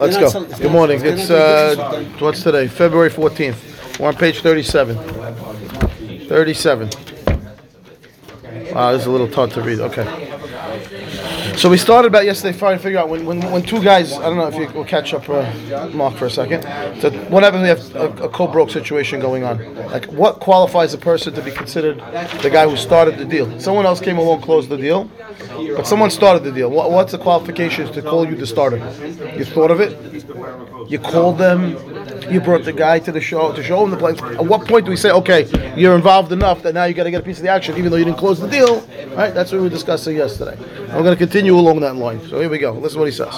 Let's 0.00 0.16
go. 0.16 0.44
Good 0.58 0.70
morning. 0.70 1.00
It's 1.04 1.28
uh, 1.28 2.04
what's 2.20 2.44
today? 2.44 2.68
February 2.68 3.10
14th. 3.10 3.98
We're 3.98 4.06
on 4.06 4.14
page 4.14 4.42
37. 4.42 4.96
37. 6.28 6.90
Wow, 8.72 8.92
this 8.92 9.00
is 9.00 9.06
a 9.08 9.10
little 9.10 9.26
tough 9.26 9.54
to 9.54 9.60
read. 9.60 9.80
Okay. 9.80 10.27
So 11.58 11.68
we 11.68 11.76
started 11.76 12.06
about 12.06 12.24
yesterday 12.24 12.56
trying 12.56 12.76
to 12.76 12.82
figure 12.82 13.00
out 13.00 13.08
when, 13.08 13.26
when, 13.26 13.40
when 13.50 13.64
two 13.64 13.82
guys, 13.82 14.12
I 14.12 14.22
don't 14.22 14.36
know 14.36 14.46
if 14.46 14.54
you 14.54 14.68
will 14.78 14.84
catch 14.84 15.12
up, 15.12 15.28
uh, 15.28 15.88
Mark, 15.88 16.14
for 16.14 16.26
a 16.26 16.30
second. 16.30 16.62
So 17.00 17.10
what 17.30 17.42
happens 17.42 17.62
you 17.62 18.04
have 18.04 18.20
a, 18.20 18.26
a 18.26 18.28
co-broke 18.28 18.70
situation 18.70 19.18
going 19.18 19.42
on? 19.42 19.74
Like, 19.86 20.04
what 20.04 20.38
qualifies 20.38 20.94
a 20.94 20.98
person 20.98 21.34
to 21.34 21.42
be 21.42 21.50
considered 21.50 21.98
the 22.42 22.48
guy 22.48 22.68
who 22.68 22.76
started 22.76 23.18
the 23.18 23.24
deal? 23.24 23.58
Someone 23.58 23.86
else 23.86 24.00
came 24.00 24.18
along, 24.18 24.42
closed 24.42 24.68
the 24.68 24.76
deal, 24.76 25.10
but 25.74 25.84
someone 25.84 26.12
started 26.12 26.44
the 26.44 26.52
deal. 26.52 26.70
What, 26.70 26.92
what's 26.92 27.10
the 27.10 27.18
qualifications 27.18 27.90
to 27.90 28.02
call 28.02 28.24
you 28.24 28.36
the 28.36 28.46
starter? 28.46 28.76
You 29.36 29.44
thought 29.44 29.72
of 29.72 29.80
it? 29.80 29.98
You 30.88 31.00
called 31.00 31.38
them. 31.38 31.76
You 32.30 32.40
brought 32.40 32.64
the 32.64 32.72
guy 32.72 32.98
to 33.00 33.10
the 33.10 33.20
show 33.20 33.52
to 33.52 33.62
show 33.62 33.82
him 33.84 33.90
the 33.90 33.96
place. 33.96 34.20
At 34.20 34.44
what 34.44 34.68
point 34.68 34.84
do 34.84 34.90
we 34.90 34.96
say, 34.96 35.10
okay, 35.10 35.74
you're 35.76 35.96
involved 35.96 36.30
enough 36.30 36.62
that 36.62 36.74
now 36.74 36.84
you 36.84 36.94
got 36.94 37.04
to 37.04 37.10
get 37.10 37.22
a 37.22 37.24
piece 37.24 37.38
of 37.38 37.42
the 37.42 37.48
action, 37.48 37.76
even 37.78 37.90
though 37.90 37.96
you 37.96 38.04
didn't 38.04 38.18
close 38.18 38.38
the 38.38 38.48
deal? 38.48 38.80
Right? 39.16 39.34
That's 39.34 39.50
what 39.50 39.58
we 39.58 39.64
were 39.64 39.70
discussing 39.70 40.16
yesterday. 40.16 40.56
We're 40.88 41.02
going 41.02 41.16
to 41.16 41.16
continue 41.16 41.56
along 41.58 41.80
that 41.80 41.96
line. 41.96 42.26
So 42.28 42.40
here 42.40 42.48
we 42.48 42.58
go. 42.58 42.72
Listen 42.72 43.00
what 43.00 43.06
he 43.06 43.12
says. 43.12 43.34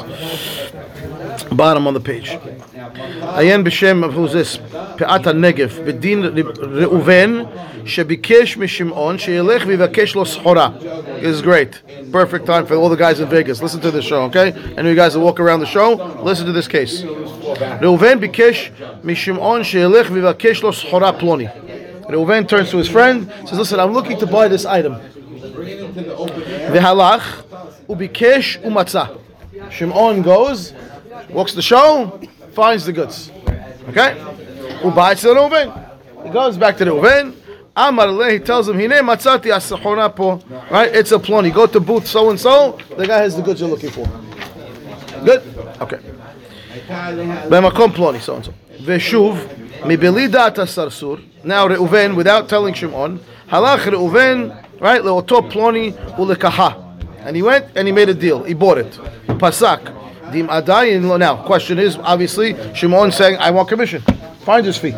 Bottom 1.53 1.87
on 1.87 1.95
the 1.95 2.01
page. 2.01 2.31
Ayen 2.31 3.65
b'shem 3.65 4.05
of 4.05 4.13
who's 4.13 4.33
this? 4.33 4.59
Pe'at 4.59 5.25
negev 5.25 5.85
b'din 5.85 6.33
Reuven 6.33 7.47
shebikesh 7.83 8.57
mishimon 8.57 9.19
sheyelech 9.19 9.61
v'vakesh 9.61 10.15
lo 10.15 10.25
schora. 10.25 10.79
This 11.21 11.35
is 11.35 11.43
great. 11.43 11.83
Perfect 12.13 12.47
time 12.47 12.67
for 12.67 12.77
all 12.77 12.89
the 12.89 12.97
guys 12.97 13.19
in 13.19 13.29
Vegas. 13.29 13.61
Listen 13.61 13.81
to 13.81 13.91
this 13.91 14.05
show, 14.05 14.23
okay? 14.25 14.53
And 14.77 14.87
you 14.87 14.95
guys 14.95 15.15
that 15.15 15.21
walk 15.21 15.41
around 15.41 15.61
the 15.61 15.67
show, 15.67 15.95
listen 16.23 16.47
to 16.47 16.53
this 16.53 16.69
case. 16.69 17.03
Reuven 17.03 18.21
bikesh 18.21 18.71
mishimon 19.03 19.63
sheyelech 19.63 20.05
v'vakesh 20.05 20.63
lo 20.63 20.71
schora 20.71 21.19
ploni. 21.19 21.51
Reuven 22.09 22.47
turns 22.49 22.71
to 22.71 22.77
his 22.77 22.89
friend, 22.89 23.33
says, 23.47 23.59
"Listen, 23.59 23.81
I'm 23.81 23.93
looking 23.93 24.19
to 24.19 24.27
buy 24.27 24.47
this 24.49 24.65
item." 24.65 24.97
V'halach 26.70 27.44
ubikesh 27.88 28.62
umatzah. 28.62 29.20
Shimon 29.72 30.22
goes, 30.22 30.74
walks 31.30 31.54
the 31.54 31.62
show, 31.62 32.20
finds 32.54 32.86
the 32.86 32.94
goods. 32.94 33.32
Okay? 33.90 34.16
Ubayis 34.82 35.22
the 35.22 35.34
Reuven. 35.34 36.24
He 36.24 36.30
goes 36.30 36.58
back 36.58 36.78
to 36.78 36.86
the 36.86 36.92
Reuven. 36.92 37.36
Amar 37.76 38.08
leh, 38.08 38.34
he 38.34 38.40
tells 38.40 38.70
him, 38.70 38.80
Hine 38.80 39.02
matzati 39.04 39.52
asachona 39.52 40.16
po. 40.16 40.42
Right? 40.72 40.94
It's 40.96 41.12
a 41.12 41.20
ploni. 41.20 41.54
Go 41.54 41.66
to 41.68 41.80
booth 41.80 42.08
so 42.08 42.30
and 42.30 42.40
so. 42.40 42.80
The 42.96 43.06
guy 43.06 43.18
has 43.18 43.36
the 43.36 43.42
goods 43.42 43.60
you're 43.60 43.70
looking 43.70 43.90
for. 43.90 44.06
Good? 45.24 45.42
Okay. 45.82 46.00
במקום 47.50 47.92
פלוני, 47.92 48.20
so 48.20 48.36
and 48.36 48.46
so. 48.46 48.52
ושוב, 48.86 49.48
מבלי 49.86 50.28
דעת 50.28 50.60
הסרסור, 50.60 51.18
now 51.46 51.68
ראובן, 51.70 52.16
without 52.16 52.50
telling 52.50 52.76
שמעון, 52.76 53.18
הלך 53.52 53.88
ראובן, 53.88 54.50
right? 54.81 55.03
Leoto 55.03 55.49
ploni 55.51 55.93
ulekaha, 56.17 56.75
and 57.21 57.37
he 57.37 57.43
went 57.43 57.67
and 57.77 57.87
he 57.87 57.93
made 57.93 58.09
a 58.09 58.15
deal. 58.15 58.43
He 58.43 58.55
bought 58.55 58.79
it. 58.79 58.93
Pasak. 59.39 59.97
Dim 60.33 60.49
adayin 60.49 61.19
Now, 61.19 61.43
question 61.45 61.79
is 61.79 61.97
obviously 61.99 62.55
Shimon 62.75 63.11
saying, 63.13 63.37
"I 63.39 63.51
want 63.51 63.69
commission. 63.69 64.03
Finder's 64.45 64.79
fee. 64.79 64.95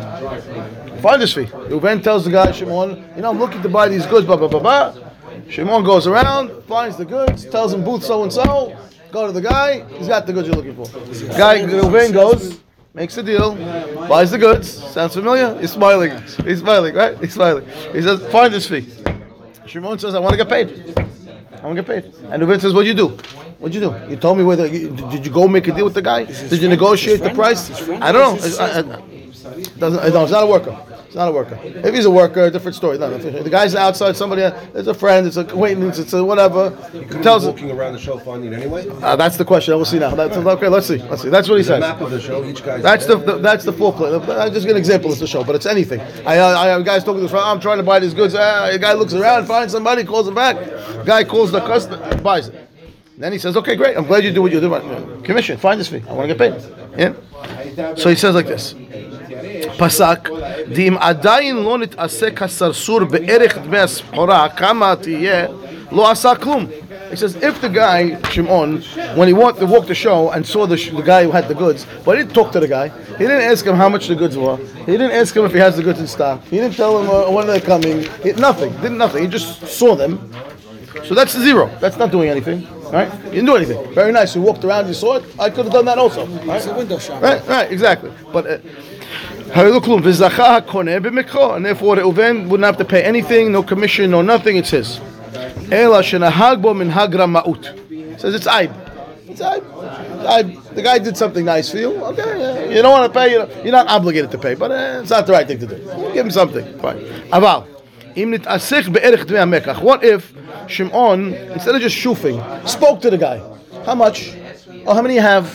Finder's 1.01 1.33
fee." 1.33 1.45
Uven 1.69 2.03
tells 2.03 2.25
the 2.25 2.31
guy 2.31 2.51
Shimon, 2.51 3.03
"You 3.15 3.21
know, 3.23 3.31
I'm 3.31 3.39
looking 3.39 3.61
to 3.63 3.69
buy 3.69 3.87
these 3.89 4.05
goods." 4.05 4.25
Blah 4.25 4.37
blah 4.37 4.47
blah 4.47 4.59
blah. 4.59 4.93
Shimon 5.49 5.83
goes 5.83 6.07
around, 6.07 6.51
finds 6.67 6.97
the 6.97 7.05
goods, 7.05 7.45
tells 7.45 7.73
him 7.73 7.83
booth 7.83 8.03
so 8.03 8.23
and 8.23 8.31
so. 8.31 8.73
Go 9.11 9.27
to 9.27 9.33
the 9.33 9.41
guy. 9.41 9.83
He's 9.97 10.07
got 10.07 10.25
the 10.25 10.33
goods 10.33 10.47
you're 10.47 10.55
looking 10.55 10.75
for. 10.75 10.85
Guy 11.37 11.61
Uven 11.61 12.13
goes 12.13 12.59
makes 12.93 13.15
the 13.15 13.23
deal, 13.23 13.55
buys 14.07 14.29
the 14.31 14.37
goods. 14.37 14.69
Sounds 14.69 15.15
familiar? 15.15 15.59
He's 15.59 15.71
smiling. 15.71 16.11
He's 16.45 16.59
smiling, 16.59 16.93
right? 16.93 17.17
He's 17.19 17.33
smiling. 17.33 17.65
He 17.91 18.01
says, 18.01 18.21
"Finder's 18.31 18.67
fee." 18.67 18.85
Shimon 19.65 19.99
says, 19.99 20.15
"I 20.15 20.19
want 20.19 20.31
to 20.33 20.37
get 20.37 20.49
paid." 20.49 20.93
I 21.61 21.65
want 21.65 21.77
to 21.77 21.83
get 21.83 21.87
paid. 21.87 22.13
And 22.31 22.43
Reuven 22.43 22.59
says, 22.59 22.73
"What'd 22.73 22.87
you 22.87 22.93
do? 22.93 23.09
What'd 23.59 23.73
you 23.73 23.79
do? 23.79 23.95
You 24.09 24.17
told 24.17 24.37
me 24.37 24.43
whether 24.43 24.67
you, 24.67 24.89
did 25.09 25.25
you 25.25 25.31
go 25.31 25.47
make 25.47 25.67
a 25.67 25.71
deal 25.71 25.85
with 25.85 25.93
the 25.93 26.01
guy? 26.01 26.25
Did 26.25 26.61
you 26.61 26.67
negotiate 26.67 27.21
the 27.21 27.29
price? 27.29 27.71
I 27.89 28.11
don't 28.11 28.41
know. 28.41 28.59
I, 28.59 28.79
I, 28.79 28.81
doesn't, 29.77 30.13
no, 30.13 30.23
it's 30.23 30.31
not 30.31 30.43
a 30.43 30.47
worker. 30.47 30.77
It's 31.13 31.17
not 31.19 31.27
a 31.27 31.31
worker. 31.31 31.59
If 31.63 31.93
he's 31.93 32.05
a 32.05 32.09
worker, 32.09 32.49
different 32.49 32.73
story. 32.73 32.97
No, 32.97 33.15
the 33.15 33.47
guy's 33.47 33.75
outside. 33.75 34.17
Somebody, 34.17 34.41
it's 34.73 34.87
a 34.87 34.95
friend. 34.95 35.27
It's 35.27 35.37
a 35.37 35.41
acquaintance. 35.41 35.99
It's 35.99 36.11
a 36.13 36.25
whatever. 36.25 36.71
He 36.91 37.05
tells 37.21 37.45
walking 37.45 37.69
around 37.69 37.93
the 37.93 37.99
show 37.99 38.17
finding 38.17 38.51
it 38.51 38.55
anyway. 38.55 38.87
uh, 38.89 39.15
that's 39.15 39.37
the 39.37 39.45
question. 39.45 39.75
We'll 39.75 39.85
see 39.85 39.99
now. 39.99 40.15
That's, 40.15 40.35
okay, 40.35 40.67
let's 40.69 40.87
see. 40.87 40.97
Let's 40.97 41.21
see. 41.21 41.29
That's 41.29 41.47
what 41.47 41.59
he 41.59 41.63
says. 41.63 41.81
map 41.81 42.01
of 42.01 42.09
the 42.09 42.19
show, 42.19 42.43
each 42.43 42.65
guy's. 42.65 42.81
That's 42.81 43.05
the, 43.05 43.17
the 43.17 43.37
that's 43.37 43.63
the 43.63 43.71
foreplay. 43.71 44.27
I'm 44.27 44.51
just 44.51 44.65
an 44.65 44.75
example 44.75 45.11
of 45.11 45.19
the 45.19 45.27
show, 45.27 45.43
but 45.43 45.53
it's 45.53 45.67
anything. 45.67 46.01
I 46.25 46.39
I, 46.39 46.63
I 46.63 46.67
have 46.69 46.83
guys 46.83 47.03
talking 47.03 47.21
to 47.21 47.31
the 47.31 47.37
I'm 47.37 47.59
trying 47.59 47.77
to 47.77 47.83
buy 47.83 47.99
these 47.99 48.15
goods. 48.15 48.33
Ah, 48.35 48.69
a 48.71 48.79
guy 48.79 48.93
looks 48.93 49.13
around, 49.13 49.45
finds 49.45 49.71
somebody, 49.71 50.03
calls 50.03 50.27
him 50.27 50.33
back. 50.33 50.57
Guy 51.05 51.23
calls 51.25 51.51
the 51.51 51.59
customer, 51.59 52.17
buys 52.23 52.47
it. 52.47 52.69
Then 53.19 53.31
he 53.31 53.37
says, 53.37 53.55
"Okay, 53.55 53.75
great. 53.75 53.95
I'm 53.95 54.07
glad 54.07 54.23
you 54.23 54.33
do 54.33 54.41
what 54.41 54.51
you 54.51 54.59
do. 54.59 55.21
Commission, 55.23 55.59
find 55.59 55.79
this 55.79 55.89
fee. 55.89 56.01
I 56.09 56.13
want 56.13 56.27
to 56.27 56.33
get 56.33 56.39
paid." 56.39 56.73
Yeah. 56.97 57.93
So 57.97 58.09
he 58.09 58.15
says 58.15 58.33
like 58.33 58.47
this. 58.47 58.73
פסק, 59.82 60.28
דאם 60.72 60.96
עדיין 60.98 61.56
לא 61.56 61.78
נתעסק 61.78 62.42
הסרסור 62.42 63.04
בערך 63.04 63.58
דמי 63.58 63.78
הסחורה, 63.78 64.48
כמה 64.48 64.94
תהיה, 64.96 65.46
לא 65.92 66.10
עשה 66.10 66.34
כלום. 66.34 66.66
He 67.10 67.16
says, 67.16 67.36
if 67.36 67.62
the 67.62 67.70
guy, 67.70 68.18
Shimon, 68.30 68.82
when 69.16 69.28
he 69.28 69.32
walked, 69.32 69.62
walked 69.62 69.88
the 69.88 69.94
show 69.94 70.30
and 70.30 70.46
saw 70.46 70.66
the, 70.66 70.76
the 70.76 71.02
guy 71.02 71.24
who 71.24 71.30
had 71.30 71.48
the 71.48 71.54
goods, 71.54 71.86
but 72.04 72.18
he 72.18 72.22
didn't 72.22 72.34
talk 72.34 72.52
to 72.52 72.60
the 72.60 72.68
guy, 72.68 72.88
he 73.16 73.24
didn't 73.24 73.40
ask 73.40 73.64
him 73.64 73.76
how 73.76 73.88
much 73.88 74.08
the 74.08 74.14
goods 74.14 74.36
were, 74.36 74.58
he 74.84 74.92
didn't 74.92 75.12
ask 75.12 75.34
him 75.34 75.44
if 75.46 75.52
he 75.52 75.58
has 75.58 75.76
the 75.76 75.82
goods 75.82 76.00
in 76.00 76.06
stock, 76.06 76.42
he 76.44 76.58
didn't 76.58 76.74
tell 76.74 77.00
him 77.00 77.08
uh, 77.08 77.30
when 77.30 77.46
they're 77.46 77.62
coming, 77.62 78.02
he, 78.22 78.32
nothing, 78.32 78.70
did 78.82 78.92
nothing, 78.92 79.22
he 79.22 79.28
just 79.28 79.66
saw 79.66 79.94
them. 79.94 80.30
So 81.04 81.14
that's 81.14 81.32
zero. 81.38 81.70
That's 81.80 81.96
not 81.96 82.10
doing 82.10 82.28
anything, 82.28 82.66
right? 82.90 83.10
You 83.26 83.30
didn't 83.30 83.46
do 83.46 83.56
anything. 83.56 83.94
Very 83.94 84.12
nice. 84.12 84.34
You 84.34 84.42
walked 84.42 84.64
around, 84.64 84.88
you 84.88 84.94
saw 84.94 85.16
it. 85.16 85.24
I 85.38 85.48
could 85.48 85.64
have 85.64 85.72
done 85.72 85.84
that 85.86 85.96
also. 85.96 86.26
Right? 86.26 86.56
It's 86.56 86.66
a 86.66 86.74
window 86.74 86.98
shop. 86.98 87.22
Right, 87.22 87.46
right, 87.46 87.70
exactly. 87.70 88.10
But 88.32 88.46
uh, 88.46 88.58
and 91.55 91.65
therefore, 91.65 91.97
Uven 91.97 92.47
wouldn't 92.47 92.65
have 92.65 92.77
to 92.77 92.85
pay 92.85 93.03
anything, 93.03 93.51
no 93.51 93.61
commission, 93.61 94.09
no 94.09 94.23
nothing, 94.23 94.57
it's 94.57 94.71
his. 94.71 94.99
Says 98.17 98.33
it's 98.35 98.47
aib. 98.47 98.71
It's 99.27 99.41
aib. 99.41 99.63
It's 99.63 100.25
aib. 100.25 100.73
The 100.73 100.81
guy 100.81 100.97
did 100.97 101.15
something 101.15 101.45
nice 101.45 101.69
for 101.69 101.77
you. 101.77 101.95
Okay, 102.03 102.39
yeah. 102.39 102.75
you 102.75 102.81
don't 102.81 102.91
want 102.91 103.13
to 103.13 103.19
pay. 103.19 103.31
You 103.31 103.39
know, 103.39 103.49
you're 103.63 103.71
not 103.71 103.87
obligated 103.89 104.31
to 104.31 104.37
pay, 104.39 104.55
but 104.55 104.71
uh, 104.71 104.99
it's 105.01 105.11
not 105.11 105.27
the 105.27 105.33
right 105.33 105.45
thing 105.47 105.59
to 105.59 105.67
do. 105.67 105.77
Give 106.13 106.25
him 106.25 106.31
something. 106.31 106.65
Fine. 106.79 106.97
Aval. 107.29 107.67
What 109.83 110.03
if 110.03 110.33
Shimon, 110.67 111.33
instead 111.33 111.75
of 111.75 111.81
just 111.81 111.95
shoofing, 111.95 112.67
spoke 112.67 113.01
to 113.01 113.09
the 113.09 113.17
guy? 113.17 113.39
How 113.85 113.95
much? 113.95 114.35
Oh, 114.85 114.93
how 114.93 115.01
many 115.01 115.15
you 115.15 115.21
have? 115.21 115.47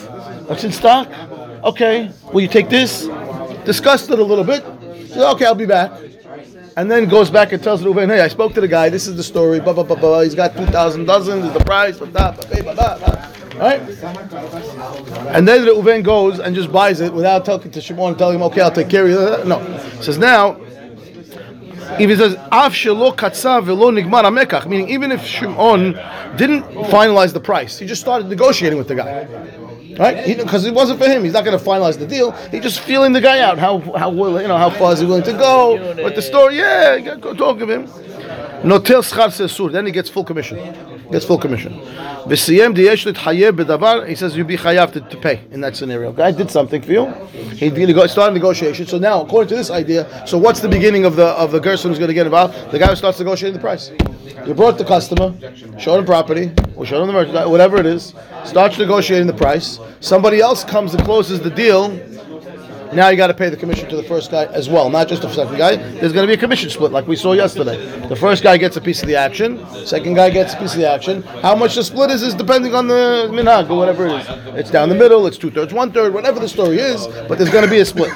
What's 0.48 0.64
in 0.64 0.72
stock? 0.72 1.08
Okay. 1.64 2.10
Will 2.32 2.40
you 2.42 2.48
take 2.48 2.68
this? 2.68 3.06
Discussed 3.68 4.10
it 4.10 4.18
a 4.18 4.24
little 4.24 4.44
bit. 4.44 4.64
Said, 5.10 5.30
okay, 5.32 5.44
I'll 5.44 5.54
be 5.54 5.66
back. 5.66 5.92
And 6.78 6.90
then 6.90 7.08
goes 7.08 7.30
back 7.30 7.52
and 7.52 7.62
tells 7.62 7.82
Reuven, 7.82 8.08
hey, 8.08 8.20
I 8.20 8.28
spoke 8.28 8.54
to 8.54 8.60
the 8.60 8.68
guy. 8.68 8.88
This 8.88 9.06
is 9.06 9.14
the 9.16 9.22
story. 9.22 9.60
Blah, 9.60 9.74
blah, 9.74 9.82
blah, 9.82 9.96
blah. 9.96 10.20
He's 10.20 10.34
got 10.34 10.56
2,000 10.56 11.04
dozens. 11.04 11.44
Is 11.44 11.52
the 11.52 11.64
price. 11.64 11.98
Blah, 11.98 12.08
blah, 12.08 12.32
blah, 12.32 12.74
blah, 12.74 12.98
blah. 12.98 13.32
Right? 13.58 13.80
And 15.34 15.46
then 15.46 15.66
Reuven 15.66 16.02
goes 16.02 16.38
and 16.38 16.54
just 16.54 16.72
buys 16.72 17.00
it 17.00 17.12
without 17.12 17.44
talking 17.44 17.70
to 17.72 17.80
Shimon 17.80 18.10
and 18.10 18.18
telling 18.18 18.36
him, 18.36 18.42
okay, 18.44 18.62
I'll 18.62 18.70
take 18.70 18.88
care 18.88 19.04
of 19.04 19.10
you. 19.10 19.44
No. 19.44 19.58
Says, 20.00 20.16
now, 20.16 20.56
if 22.00 22.08
he 22.08 22.16
says, 22.16 22.34
Af 22.52 22.72
shelo 22.72 23.14
katsa 23.14 23.62
velo 23.62 23.90
nigmar 23.90 24.24
amekach, 24.24 24.66
meaning 24.66 24.88
even 24.88 25.10
if 25.10 25.24
Shimon 25.24 25.92
didn't 26.36 26.62
finalize 26.94 27.32
the 27.32 27.40
price, 27.40 27.78
he 27.78 27.86
just 27.86 28.00
started 28.00 28.28
negotiating 28.28 28.78
with 28.78 28.88
the 28.88 28.94
guy. 28.94 29.26
Right? 29.98 30.36
Because 30.36 30.64
it 30.64 30.74
wasn't 30.74 31.00
for 31.00 31.08
him. 31.08 31.24
He's 31.24 31.32
not 31.32 31.44
going 31.44 31.58
to 31.58 31.64
finalize 31.64 31.98
the 31.98 32.06
deal. 32.06 32.30
He's 32.52 32.62
just 32.62 32.80
feeling 32.80 33.12
the 33.12 33.20
guy 33.20 33.40
out. 33.40 33.58
How 33.58 33.80
how 33.96 34.10
will 34.10 34.40
you 34.40 34.48
know 34.48 34.56
how 34.56 34.70
far 34.70 34.92
is 34.92 35.00
he 35.00 35.06
willing 35.06 35.24
to 35.24 35.32
go? 35.32 35.94
But 35.96 36.14
the 36.14 36.22
story, 36.22 36.56
yeah, 36.56 36.98
go 36.98 37.34
talk 37.34 37.58
to 37.58 37.66
him. 37.66 37.86
Notel 38.62 39.02
schar 39.02 39.28
sesur. 39.28 39.72
Then 39.72 39.86
he 39.86 39.92
gets 39.92 40.08
full 40.08 40.24
commission. 40.24 40.58
Gets 41.10 41.24
full 41.24 41.38
commission. 41.38 41.72
V'siyem 42.26 42.74
diyesh 42.74 43.10
litchayev 43.10 43.52
bedavar. 43.52 44.06
He 44.06 44.14
says 44.14 44.36
you 44.36 44.44
be 44.44 44.56
chayav 44.56 44.92
to, 44.92 45.16
pay 45.16 45.40
in 45.50 45.60
that 45.62 45.74
scenario. 45.76 46.12
Guy 46.12 46.32
did 46.32 46.50
something 46.50 46.82
for 46.82 46.92
you. 46.92 47.06
He 47.56 47.68
started 48.08 48.34
negotiation. 48.34 48.86
So 48.86 48.98
now, 48.98 49.22
according 49.22 49.48
to 49.48 49.56
this 49.56 49.70
idea, 49.70 50.26
so 50.26 50.36
what's 50.38 50.60
the 50.60 50.68
beginning 50.68 51.04
of 51.06 51.16
the 51.16 51.26
of 51.26 51.50
the 51.50 51.60
person 51.60 51.90
who's 51.90 51.98
going 51.98 52.08
to 52.08 52.14
get 52.14 52.26
involved? 52.26 52.54
The 52.70 52.78
guy 52.78 52.88
who 52.88 52.96
starts 52.96 53.18
negotiating 53.18 53.54
the 53.54 53.60
price. 53.60 53.90
You 54.46 54.54
brought 54.54 54.78
the 54.78 54.84
customer, 54.84 55.34
showed 55.78 55.98
him 55.98 56.04
property, 56.06 56.50
or 56.76 56.86
showed 56.86 57.02
him 57.02 57.08
the 57.08 57.12
merchandise, 57.12 57.46
whatever 57.48 57.76
it 57.78 57.86
is, 57.86 58.14
starts 58.44 58.78
negotiating 58.78 59.26
the 59.26 59.32
price. 59.32 59.78
Somebody 60.00 60.40
else 60.40 60.64
comes 60.64 60.94
and 60.94 61.04
closes 61.04 61.40
the 61.40 61.50
deal, 61.50 61.88
Now 62.92 63.08
you 63.10 63.18
got 63.18 63.26
to 63.26 63.34
pay 63.34 63.50
the 63.50 63.56
commission 63.56 63.86
to 63.90 63.96
the 63.96 64.02
first 64.02 64.30
guy 64.30 64.46
as 64.46 64.68
well, 64.68 64.88
not 64.88 65.08
just 65.08 65.20
the 65.20 65.30
second 65.32 65.58
guy. 65.58 65.76
There's 65.76 66.12
going 66.12 66.26
to 66.26 66.26
be 66.26 66.32
a 66.32 66.38
commission 66.38 66.70
split, 66.70 66.90
like 66.90 67.06
we 67.06 67.16
saw 67.16 67.32
yesterday. 67.34 67.76
The 68.08 68.16
first 68.16 68.42
guy 68.42 68.56
gets 68.56 68.76
a 68.76 68.80
piece 68.80 69.02
of 69.02 69.08
the 69.08 69.16
action, 69.16 69.64
second 69.84 70.14
guy 70.14 70.30
gets 70.30 70.54
a 70.54 70.56
piece 70.56 70.72
of 70.72 70.80
the 70.80 70.88
action. 70.88 71.22
How 71.42 71.54
much 71.54 71.74
the 71.74 71.84
split 71.84 72.10
is 72.10 72.22
is 72.22 72.34
depending 72.34 72.74
on 72.74 72.88
the 72.88 73.28
minhag 73.30 73.68
or 73.68 73.76
whatever 73.76 74.06
it 74.06 74.20
is. 74.20 74.26
It's 74.58 74.70
down 74.70 74.88
the 74.88 74.94
middle, 74.94 75.26
it's 75.26 75.36
two 75.36 75.50
thirds, 75.50 75.74
one 75.74 75.92
third, 75.92 76.14
whatever 76.14 76.40
the 76.40 76.48
story 76.48 76.78
is. 76.78 77.06
But 77.28 77.36
there's 77.36 77.50
going 77.50 77.64
to 77.64 77.70
be 77.70 77.80
a 77.80 77.84
split. 77.84 78.12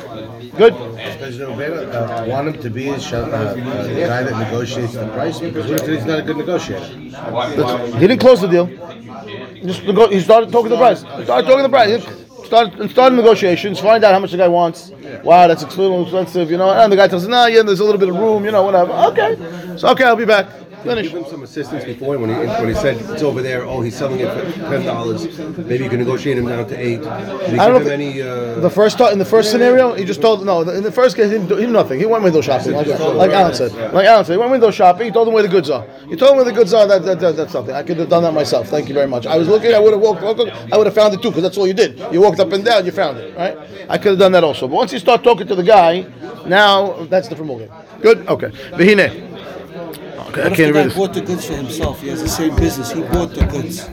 Good. 0.57 0.75
Because 0.75 1.39
you 1.39 1.47
know, 1.47 1.57
better 1.57 1.91
uh, 1.91 2.27
want 2.27 2.49
him 2.49 2.63
to 2.63 2.71
be 2.71 2.89
a 2.89 3.01
sh- 3.01 3.15
uh, 3.15 3.21
uh, 3.21 3.55
the 3.55 3.95
guy 4.07 4.23
that 4.23 4.37
negotiates 4.39 4.93
the 4.93 5.07
price. 5.09 5.41
Because 5.41 5.71
what 5.71 5.81
if 5.83 5.89
he's 5.89 6.05
not 6.05 6.19
a 6.19 6.23
good 6.23 6.37
negotiator? 6.37 6.85
He 7.99 8.07
didn't 8.07 8.19
close 8.19 8.41
the 8.43 8.49
deal. 8.49 8.67
He 8.67 9.67
just 9.67 9.83
nego- 9.85 10.09
he 10.09 10.21
started 10.21 10.53
talking 10.53 10.71
the 10.71 10.77
price. 10.77 11.03
He 11.03 11.25
started 11.25 11.47
talking 11.47 11.63
the 11.63 11.69
price. 11.71 12.05
He 12.05 12.45
started, 12.45 12.91
started 12.91 13.17
negotiations. 13.17 13.81
Find 13.81 14.05
out 14.05 14.13
how 14.13 14.19
much 14.19 14.33
the 14.33 14.37
guy 14.37 14.49
wants. 14.49 14.93
Wow, 15.25 15.47
that's 15.49 15.63
extremely 15.63 16.03
expensive. 16.03 16.51
You 16.51 16.59
know, 16.59 16.71
and 16.71 16.93
the 16.93 16.97
guy 16.97 17.09
tells 17.09 17.25
him, 17.25 17.31
Nah, 17.31 17.47
yeah, 17.47 17.63
there's 17.63 17.81
a 17.81 17.85
little 17.85 17.99
bit 17.99 18.11
of 18.11 18.17
room. 18.17 18.45
You 18.45 18.53
know, 18.53 18.63
whatever. 18.63 18.93
Okay, 19.11 19.37
so 19.79 19.89
okay, 19.93 20.05
I'll 20.05 20.17
be 20.17 20.27
back. 20.27 20.47
Finish. 20.83 21.09
Give 21.13 21.23
him 21.23 21.31
some 21.31 21.43
assistance 21.43 21.85
before 21.85 22.19
when 22.19 22.31
he 22.31 22.37
when 22.37 22.69
he 22.69 22.75
said 22.75 22.97
it's 23.11 23.23
over 23.23 23.43
there. 23.43 23.65
Oh, 23.65 23.81
he's 23.81 23.97
selling 23.97 24.21
it 24.21 24.29
for 24.35 24.53
ten 24.71 24.85
dollars. 24.85 25.39
Maybe 25.59 25.85
you 25.85 25.91
can 25.91 25.99
negotiate 26.01 26.39
him 26.39 26.47
down 26.47 26.67
to 26.69 26.77
eight. 26.77 27.01
Did 27.01 27.59
I 27.59 27.69
don't 27.69 27.83
him 27.83 27.89
any? 27.93 28.23
Uh, 28.23 28.61
The 28.61 28.71
first 28.71 29.01
in 29.01 29.19
the 29.19 29.25
first 29.25 29.51
scenario, 29.51 29.95
he 29.95 30.05
just 30.05 30.21
told 30.21 30.45
no. 30.45 30.63
In 30.63 30.83
the 30.83 30.93
first 30.93 31.17
case, 31.17 31.27
he 31.27 31.33
didn't 31.33 31.49
do, 31.49 31.57
he 31.57 31.67
did 31.67 31.73
nothing. 31.73 31.99
He 31.99 32.07
went 32.07 32.25
window 32.25 32.41
shopping, 32.41 32.73
like, 32.73 32.87
like 32.89 33.31
Alan 33.31 33.55
said. 33.55 33.73
Like 33.93 34.07
Alan 34.07 34.25
said, 34.25 34.33
he 34.35 34.39
went 34.39 34.51
window 34.51 34.71
shopping. 34.71 35.07
He 35.07 35.13
told 35.13 35.29
him 35.29 35.35
where 35.35 35.43
the 35.43 35.49
goods 35.49 35.71
are. 35.71 35.87
He 36.09 36.17
told 36.17 36.33
him 36.33 36.37
where 36.37 36.45
the 36.45 36.53
goods 36.53 36.73
are. 36.75 36.87
That, 36.87 37.03
that, 37.05 37.21
that 37.21 37.37
that's 37.37 37.53
something. 37.53 37.75
I 37.75 37.83
could 37.83 37.97
have 37.99 38.09
done 38.09 38.23
that 38.25 38.33
myself. 38.33 38.69
Thank 38.69 38.89
you 38.89 38.95
very 38.95 39.07
much. 39.09 39.27
I 39.27 39.37
was 39.37 39.49
looking. 39.49 39.73
I 39.75 39.79
would 39.79 39.93
have 39.93 40.01
walked. 40.03 40.23
I 40.73 40.77
would 40.77 40.87
have 40.87 40.95
found 40.95 41.15
it 41.15 41.23
too, 41.23 41.31
because 41.31 41.43
that's 41.43 41.59
all 41.59 41.67
you 41.67 41.75
did. 41.75 41.99
You 42.13 42.21
walked 42.21 42.41
up 42.41 42.53
and 42.53 42.65
down. 42.65 42.85
You 42.85 42.93
found 42.93 43.19
it, 43.19 43.37
right? 43.37 43.57
I 43.89 43.99
could 43.99 44.13
have 44.13 44.19
done 44.19 44.33
that 44.33 44.45
also. 44.45 44.67
But 44.69 44.77
once 44.77 44.93
you 44.93 44.99
start 44.99 45.23
talking 45.25 45.47
to 45.47 45.55
the 45.55 45.63
guy, 45.63 46.07
now 46.47 47.05
that's 47.07 47.29
different 47.29 47.51
ballgame. 47.51 47.71
Good. 48.03 48.27
Okay. 48.27 48.49
Vihine. 48.79 49.32
Okay, 50.33 50.43
What 50.45 50.53
if 50.53 50.57
can't 50.57 50.73
the 50.73 50.81
read 50.81 50.89
guy 50.89 50.97
bought 50.97 51.15
the 51.15 51.21
goods 51.21 51.45
for 51.45 51.55
himself? 51.57 52.01
He 52.01 52.09
has 52.09 52.23
the 52.23 52.29
same 52.29 52.57
business. 52.57 52.91
He 52.93 53.03
bought 53.03 53.35
the 53.35 53.45
goods. 53.45 53.89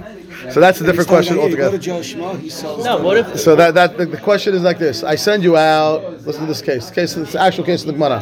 So 0.53 0.61
that's 0.61 0.79
a 0.79 0.85
different 0.85 1.09
question 1.09 1.35
He's 1.35 1.43
telling 1.43 1.69
altogether. 1.69 1.77
"Hey, 1.77 1.85
Go 1.85 2.01
to 2.01 2.03
Joe 2.03 2.17
Schmo. 2.17 2.39
He 2.39 2.49
sells. 2.49 2.83
No, 2.85 2.97
what 3.01 3.17
if 3.17 3.39
So 3.39 3.55
that 3.57 3.73
that 3.73 3.97
the, 3.97 4.05
the 4.05 4.17
question 4.17 4.53
is 4.55 4.61
like 4.61 4.79
this: 4.79 5.03
I 5.03 5.15
send 5.15 5.43
you 5.43 5.57
out. 5.57 6.25
Listen 6.25 6.41
to 6.43 6.47
this 6.47 6.61
case. 6.61 6.89
Case, 6.91 7.17
it's 7.17 7.33
the 7.33 7.41
actual 7.41 7.65
case 7.65 7.81
of 7.81 7.87
the 7.87 7.93
Gemara. 7.93 8.21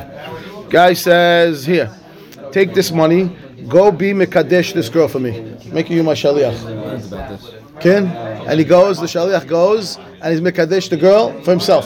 Guy 0.70 0.94
says, 0.94 1.64
"Here, 1.66 1.92
take 2.52 2.74
this 2.74 2.92
money. 2.92 3.36
Go 3.68 3.92
be 3.92 4.14
mekadesh 4.14 4.74
this 4.74 4.90
girl 4.90 5.08
for 5.08 5.20
me. 5.20 5.56
Make 5.72 5.90
you 5.92 6.02
my 6.02 6.14
shaliach." 6.14 6.58
Ken, 7.80 8.08
and 8.08 8.60
he 8.60 8.66
goes. 8.66 9.00
The 9.00 9.06
shaliach 9.06 9.46
goes, 9.48 9.98
and 10.22 10.32
he's 10.34 10.42
mekadesh 10.42 10.90
the 10.90 10.98
girl 10.98 11.40
for 11.44 11.52
himself. 11.52 11.86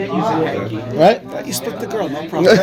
Right? 0.00 1.46
You 1.46 1.52
split 1.52 1.80
the 1.80 1.86
girl, 1.86 2.08
no 2.08 2.28
problem. 2.28 2.56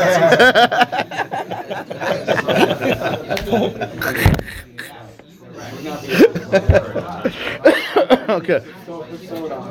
okay. 8.30 8.63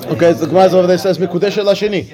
Okay, 0.06 0.32
the 0.32 0.47
Gemara 0.47 0.70
over 0.73 0.87
there 0.87 0.99
says 0.99 1.19
mikudesh 1.19 1.56
lasheni. 1.62 2.11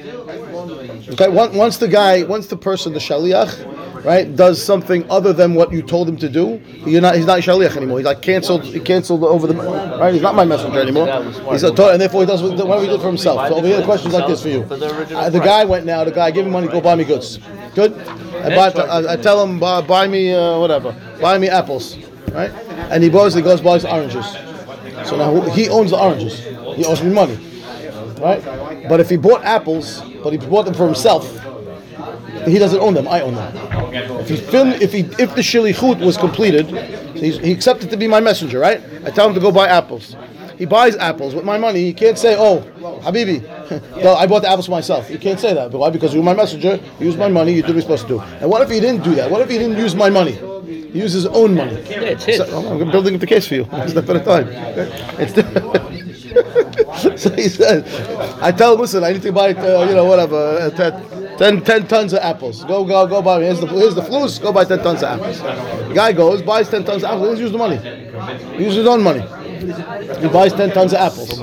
Okay, 1.12 1.28
once 1.28 1.78
the 1.78 1.88
guy, 1.88 2.22
once 2.24 2.46
the 2.48 2.56
person, 2.56 2.92
the 2.92 2.98
shaliach, 2.98 3.77
right, 4.08 4.34
does 4.34 4.62
something 4.62 5.08
other 5.10 5.32
than 5.34 5.54
what 5.54 5.70
you 5.70 5.82
told 5.82 6.08
him 6.08 6.16
to 6.16 6.28
do, 6.28 6.60
you're 6.86 7.02
not, 7.02 7.14
he's 7.14 7.26
not 7.26 7.40
shaliach 7.40 7.76
anymore. 7.76 7.98
He's 7.98 8.06
like 8.06 8.22
canceled, 8.22 8.64
he 8.64 8.80
canceled 8.80 9.22
over 9.22 9.46
the, 9.46 9.54
right? 9.54 10.12
He's 10.14 10.22
not 10.22 10.34
my 10.34 10.44
messenger 10.44 10.80
anymore. 10.80 11.06
He's 11.52 11.62
a, 11.62 11.68
and 11.68 12.00
therefore 12.00 12.22
he 12.22 12.26
does 12.26 12.42
what- 12.42 12.56
whatever 12.56 12.80
he 12.84 12.88
did 12.88 13.00
for 13.00 13.08
himself. 13.08 13.48
So 13.48 13.56
over 13.56 13.66
here, 13.66 13.76
the 13.78 13.84
question's 13.84 14.14
like 14.14 14.26
this 14.26 14.42
for 14.42 14.48
you. 14.48 14.62
Uh, 14.62 15.28
the 15.30 15.40
guy 15.40 15.64
went 15.64 15.84
now. 15.84 16.04
The 16.04 16.10
guy, 16.10 16.30
give 16.30 16.46
him 16.46 16.52
money, 16.52 16.68
go 16.68 16.80
buy 16.80 16.94
me 16.94 17.04
goods. 17.04 17.38
Good. 17.74 17.92
I, 17.98 18.54
buy, 18.56 18.68
I, 18.82 19.12
I 19.12 19.16
tell 19.16 19.44
him 19.44 19.60
buy, 19.60 19.82
buy 19.82 20.06
me 20.08 20.32
uh, 20.32 20.58
whatever, 20.58 20.92
buy 21.20 21.36
me 21.38 21.48
apples, 21.48 21.98
right? 22.32 22.50
And 22.92 23.02
he 23.04 23.10
goes, 23.10 23.34
he 23.34 23.42
goes 23.42 23.60
buys 23.60 23.84
oranges. 23.84 24.24
So 25.08 25.16
now 25.16 25.40
he 25.50 25.68
owns 25.68 25.90
the 25.90 25.98
oranges. 26.00 26.38
He 26.76 26.84
owes 26.84 27.02
me 27.02 27.12
money, 27.12 27.36
right? 28.20 28.42
But 28.88 29.00
if 29.00 29.10
he 29.10 29.16
bought 29.16 29.44
apples, 29.44 30.00
but 30.22 30.30
he 30.32 30.38
bought 30.38 30.64
them 30.64 30.74
for 30.74 30.86
himself, 30.86 31.24
he 32.46 32.58
doesn't 32.58 32.80
own 32.80 32.94
them. 32.94 33.06
I 33.08 33.20
own 33.20 33.34
them. 33.34 33.77
If 34.30 34.40
he 34.40 34.46
film, 34.46 34.68
if 34.72 34.92
he 34.92 35.00
if 35.22 35.34
the 35.34 35.40
shilichut 35.40 36.04
was 36.04 36.18
completed, 36.18 36.66
he's, 37.16 37.38
he 37.38 37.50
accepted 37.50 37.88
to 37.90 37.96
be 37.96 38.06
my 38.06 38.20
messenger, 38.20 38.58
right? 38.58 38.82
I 39.04 39.10
tell 39.10 39.26
him 39.26 39.34
to 39.34 39.40
go 39.40 39.50
buy 39.50 39.68
apples. 39.68 40.16
He 40.58 40.66
buys 40.66 40.96
apples 40.96 41.34
with 41.34 41.44
my 41.44 41.56
money. 41.56 41.84
He 41.84 41.94
can't 41.94 42.18
say, 42.18 42.36
"Oh, 42.36 42.60
Habibi, 43.02 43.40
no, 44.02 44.14
I 44.14 44.26
bought 44.26 44.42
the 44.42 44.50
apples 44.50 44.66
for 44.66 44.72
myself." 44.72 45.08
He 45.08 45.16
can't 45.16 45.40
say 45.40 45.54
that. 45.54 45.70
But 45.70 45.78
why? 45.78 45.90
Because 45.90 46.12
you're 46.12 46.22
my 46.22 46.34
messenger. 46.34 46.78
You 46.98 47.06
used 47.06 47.18
my 47.18 47.28
money. 47.28 47.52
You 47.54 47.62
did 47.62 47.68
what 47.68 47.74
you're 47.74 47.82
supposed 47.82 48.08
to 48.08 48.14
do. 48.14 48.20
And 48.20 48.50
what 48.50 48.60
if 48.60 48.68
he 48.68 48.80
didn't 48.80 49.02
do 49.02 49.14
that? 49.14 49.30
What 49.30 49.40
if 49.40 49.48
he 49.48 49.56
didn't 49.56 49.78
use 49.78 49.94
my 49.94 50.10
money? 50.10 50.32
He 50.66 50.98
used 50.98 51.14
his 51.14 51.26
own 51.26 51.54
money. 51.54 51.80
Yeah, 51.88 52.00
it's 52.00 52.24
his. 52.24 52.38
So, 52.38 52.66
I'm 52.66 52.90
building 52.90 53.14
up 53.14 53.20
the 53.20 53.26
case 53.26 53.46
for 53.46 53.54
you. 53.54 53.64
One 53.70 53.88
step 53.88 54.08
at 54.10 54.16
a 54.16 54.20
time. 54.20 54.48
It's 55.18 55.32
so 57.22 57.30
he 57.34 57.48
said, 57.48 57.86
I 58.42 58.52
tell 58.52 58.74
him, 58.74 58.80
listen, 58.80 59.02
I 59.04 59.12
need 59.12 59.22
to 59.22 59.32
buy, 59.32 59.54
uh, 59.54 59.86
you 59.88 59.94
know, 59.94 60.04
whatever, 60.04 60.36
uh, 60.36 60.70
10, 61.38 61.62
10, 61.62 61.62
10 61.62 61.86
tons 61.86 62.12
of 62.12 62.18
apples. 62.20 62.64
Go, 62.64 62.84
go, 62.84 63.06
go 63.06 63.22
buy 63.22 63.38
me. 63.38 63.44
Here's 63.44 63.60
the, 63.60 63.66
here's 63.66 63.94
the 63.94 64.02
flus. 64.02 64.42
Go 64.42 64.52
buy 64.52 64.64
10 64.64 64.78
tons 64.80 65.02
of 65.02 65.20
apples. 65.20 65.40
The 65.40 65.94
guy 65.94 66.12
goes, 66.12 66.42
buys 66.42 66.68
10 66.68 66.84
tons 66.84 67.04
of 67.04 67.10
apples. 67.10 67.38
He 67.38 67.44
doesn't 67.44 67.44
use 67.44 67.52
the 67.52 67.58
money. 67.58 68.56
He 68.56 68.64
uses 68.64 68.78
his 68.78 68.86
own 68.86 69.02
money. 69.02 69.20
He 70.20 70.28
buys 70.28 70.52
10 70.52 70.70
tons 70.70 70.92
of 70.92 70.98
apples. 70.98 71.38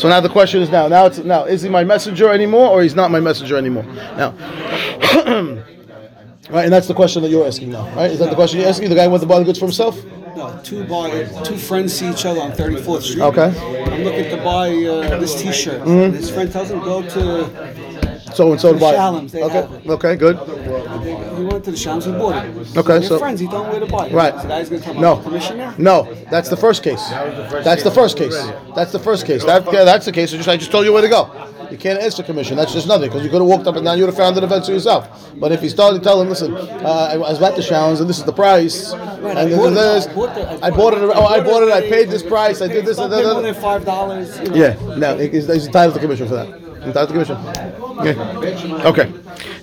So 0.00 0.08
now 0.08 0.20
the 0.20 0.28
question 0.28 0.62
is 0.62 0.70
now, 0.70 0.86
now 0.88 1.06
it's 1.06 1.18
now 1.18 1.44
is 1.44 1.62
he 1.62 1.68
my 1.68 1.82
messenger 1.82 2.28
anymore 2.28 2.70
or 2.70 2.82
he's 2.82 2.94
not 2.94 3.10
my 3.10 3.20
messenger 3.20 3.56
anymore? 3.56 3.82
Now, 3.82 4.30
right, 6.50 6.64
and 6.64 6.72
that's 6.72 6.86
the 6.86 6.94
question 6.94 7.22
that 7.22 7.30
you're 7.30 7.46
asking 7.46 7.72
now, 7.72 7.92
right? 7.96 8.10
Is 8.10 8.20
that 8.20 8.30
the 8.30 8.36
question 8.36 8.60
you're 8.60 8.68
asking? 8.68 8.88
The 8.88 8.94
guy 8.94 9.08
went 9.08 9.22
to 9.22 9.28
buy 9.28 9.40
the 9.40 9.44
goods 9.44 9.58
for 9.58 9.66
himself? 9.66 10.00
No, 10.36 10.60
two 10.62 10.84
buy 10.84 11.24
two 11.44 11.56
friends 11.56 11.92
see 11.92 12.08
each 12.08 12.24
other 12.24 12.40
on 12.40 12.52
34th 12.52 13.02
Street. 13.02 13.22
Okay. 13.22 13.52
I'm 13.90 14.04
looking 14.04 14.30
to 14.30 14.36
buy 14.36 14.68
uh, 14.70 15.18
this 15.18 15.40
T-shirt. 15.40 15.82
Mm-hmm. 15.82 16.14
His 16.14 16.30
friend 16.30 16.50
tells 16.52 16.70
him 16.70 16.78
go 16.80 17.02
to. 17.02 17.69
So 18.34 18.52
and 18.52 18.60
so 18.60 18.72
to 18.72 18.78
buy. 18.78 18.92
it. 18.92 18.96
Shallums, 18.96 19.30
they 19.30 19.40
have 19.40 19.50
Okay. 19.54 19.76
it. 19.84 19.90
Okay. 19.90 20.16
Good. 20.16 20.36
He 21.36 21.44
went 21.44 21.64
to 21.64 21.70
the 21.70 21.76
Shams 21.76 22.06
and 22.06 22.18
bought 22.18 22.44
it. 22.44 22.76
Okay, 22.76 22.98
They're 22.98 23.02
so- 23.02 23.18
friends. 23.18 23.40
He 23.40 23.46
don't 23.46 23.64
know 23.66 23.70
where 23.72 23.80
to 23.80 23.86
buy 23.86 24.06
it. 24.06 24.12
Right. 24.12 24.34
So 24.40 24.48
now 24.48 24.58
he's 24.58 24.68
going 24.68 24.82
to 24.82 24.86
talk 24.88 24.96
No. 24.96 25.12
about 25.12 25.22
the 25.24 25.28
commission 25.30 25.56
now. 25.58 25.74
No, 25.78 26.08
that's 26.30 26.48
the 26.48 26.56
first 26.56 26.82
case. 26.82 27.02
That's 27.64 27.82
the 27.82 27.90
first 27.90 28.16
case. 28.16 28.36
That's 28.74 28.92
the 28.92 28.98
first 28.98 29.26
case. 29.26 29.44
That, 29.44 29.64
yeah, 29.72 29.84
that's 29.84 30.06
the 30.06 30.12
case. 30.12 30.32
I 30.32 30.36
just, 30.36 30.48
I 30.48 30.56
just 30.56 30.70
told 30.70 30.84
you 30.84 30.92
where 30.92 31.02
to 31.02 31.08
go. 31.08 31.30
You 31.70 31.78
can't 31.78 32.00
ask 32.00 32.16
for 32.16 32.24
commission. 32.24 32.56
That's 32.56 32.72
just 32.72 32.88
nothing 32.88 33.08
because 33.08 33.22
you 33.22 33.30
could 33.30 33.40
have 33.40 33.46
walked 33.48 33.66
up 33.68 33.76
and 33.76 33.84
down. 33.84 33.96
You 33.96 34.02
would 34.04 34.08
have 34.12 34.16
found 34.16 34.36
an 34.36 34.42
event 34.42 34.66
for 34.66 34.72
yourself. 34.72 35.30
But 35.36 35.52
if 35.52 35.62
you 35.62 35.68
started 35.68 35.98
to 35.98 36.04
tell 36.04 36.20
him, 36.20 36.28
listen, 36.28 36.52
uh, 36.54 37.10
I 37.12 37.16
was 37.16 37.40
at 37.40 37.54
the 37.54 37.62
challenge 37.62 38.00
and 38.00 38.10
this 38.10 38.18
is 38.18 38.24
the 38.24 38.32
price, 38.32 38.92
and 38.92 39.38
I 39.38 39.44
this 39.44 39.56
bought 39.56 39.72
is 39.72 39.72
it. 39.72 39.74
this, 39.74 40.06
I 40.08 40.12
bought 40.14 40.36
it. 40.36 40.62
I 40.64 40.70
bought 40.70 40.94
it. 40.94 40.98
Oh, 41.02 41.26
I 41.26 41.40
bought 41.40 41.62
it. 41.62 41.70
I 41.72 41.82
paid 41.82 42.10
this 42.10 42.24
price. 42.24 42.60
I 42.60 42.66
did 42.66 42.84
this. 42.86 42.96
Don't 42.96 43.12
and 43.12 43.22
pay 43.22 43.24
more 43.32 43.34
that. 43.40 43.52
than 43.52 43.62
five 43.62 43.84
dollars. 43.84 44.36
Yeah, 44.52 44.74
no, 44.96 45.16
he's, 45.16 45.46
he's 45.46 45.66
entitled 45.66 45.94
to 45.94 46.00
commission 46.00 46.26
for 46.26 46.34
that. 46.34 46.48
Entitled 46.48 47.08
to 47.08 47.12
commission. 47.12 47.36
Okay. 47.99 48.15
Okay. 48.85 49.07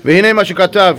והנה 0.05 0.33
מה 0.33 0.45
שכתב, 0.45 0.97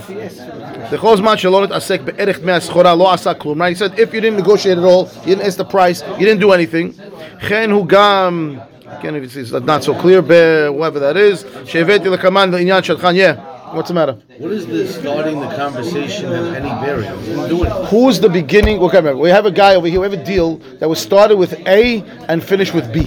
בכל 0.91 1.17
זמן 1.17 1.37
שלא 1.37 1.63
נתעסק 1.63 2.01
בערך 2.01 2.39
דמי 2.39 2.51
הסחורה 2.51 2.95
לא 2.95 3.13
עשה 3.13 3.33
כלום. 3.33 3.61
Right? 3.61 3.75
He 3.75 3.79
said, 3.79 3.99
if 3.99 4.13
you 4.13 4.21
didn't 4.21 4.37
negotiate 4.37 4.77
at 4.77 4.83
all, 4.83 5.09
you 5.25 5.35
didn't 5.35 5.45
ask 5.47 5.57
the 5.57 5.65
price, 5.65 6.03
you 6.19 6.25
didn't 6.25 6.41
do 6.41 6.51
anything, 6.51 7.01
כן 7.47 7.71
הוא 7.71 7.85
גם, 7.87 8.55
again, 8.85 9.15
if 9.15 9.35
it's 9.37 9.51
not 9.51 9.83
so 9.83 9.93
clear, 9.93 10.21
ב- 10.21 10.67
whoever 10.67 10.99
that 10.99 11.17
is, 11.17 11.45
שהבאתי 11.65 12.09
לקמן 12.09 12.51
לעניין 12.51 12.83
שלך, 12.83 13.03
yeah, 13.13 13.75
what's 13.75 13.87
the 13.89 13.93
matter? 13.93 14.13
What 14.39 14.51
is 14.51 14.65
the 14.67 14.87
starting 14.99 15.39
the 15.39 15.55
conversation 15.57 16.25
have 16.31 16.53
any 16.61 16.73
bearing? 16.85 17.09
Didn't 17.25 17.49
do 17.49 17.63
it. 17.63 17.71
Who's 17.91 18.19
the 18.19 18.29
beginning? 18.29 18.79
Okay, 18.79 18.97
remember, 18.97 19.19
we 19.21 19.29
have 19.29 19.45
a 19.45 19.51
guy 19.51 19.75
over 19.75 19.87
here, 19.87 19.99
we 19.99 20.05
have 20.11 20.19
a 20.21 20.25
deal 20.33 20.49
that 20.79 20.87
was 20.87 20.99
started 20.99 21.37
with 21.37 21.53
A 21.67 22.03
and 22.29 22.43
finished 22.43 22.73
with 22.77 22.85
B. 22.95 22.97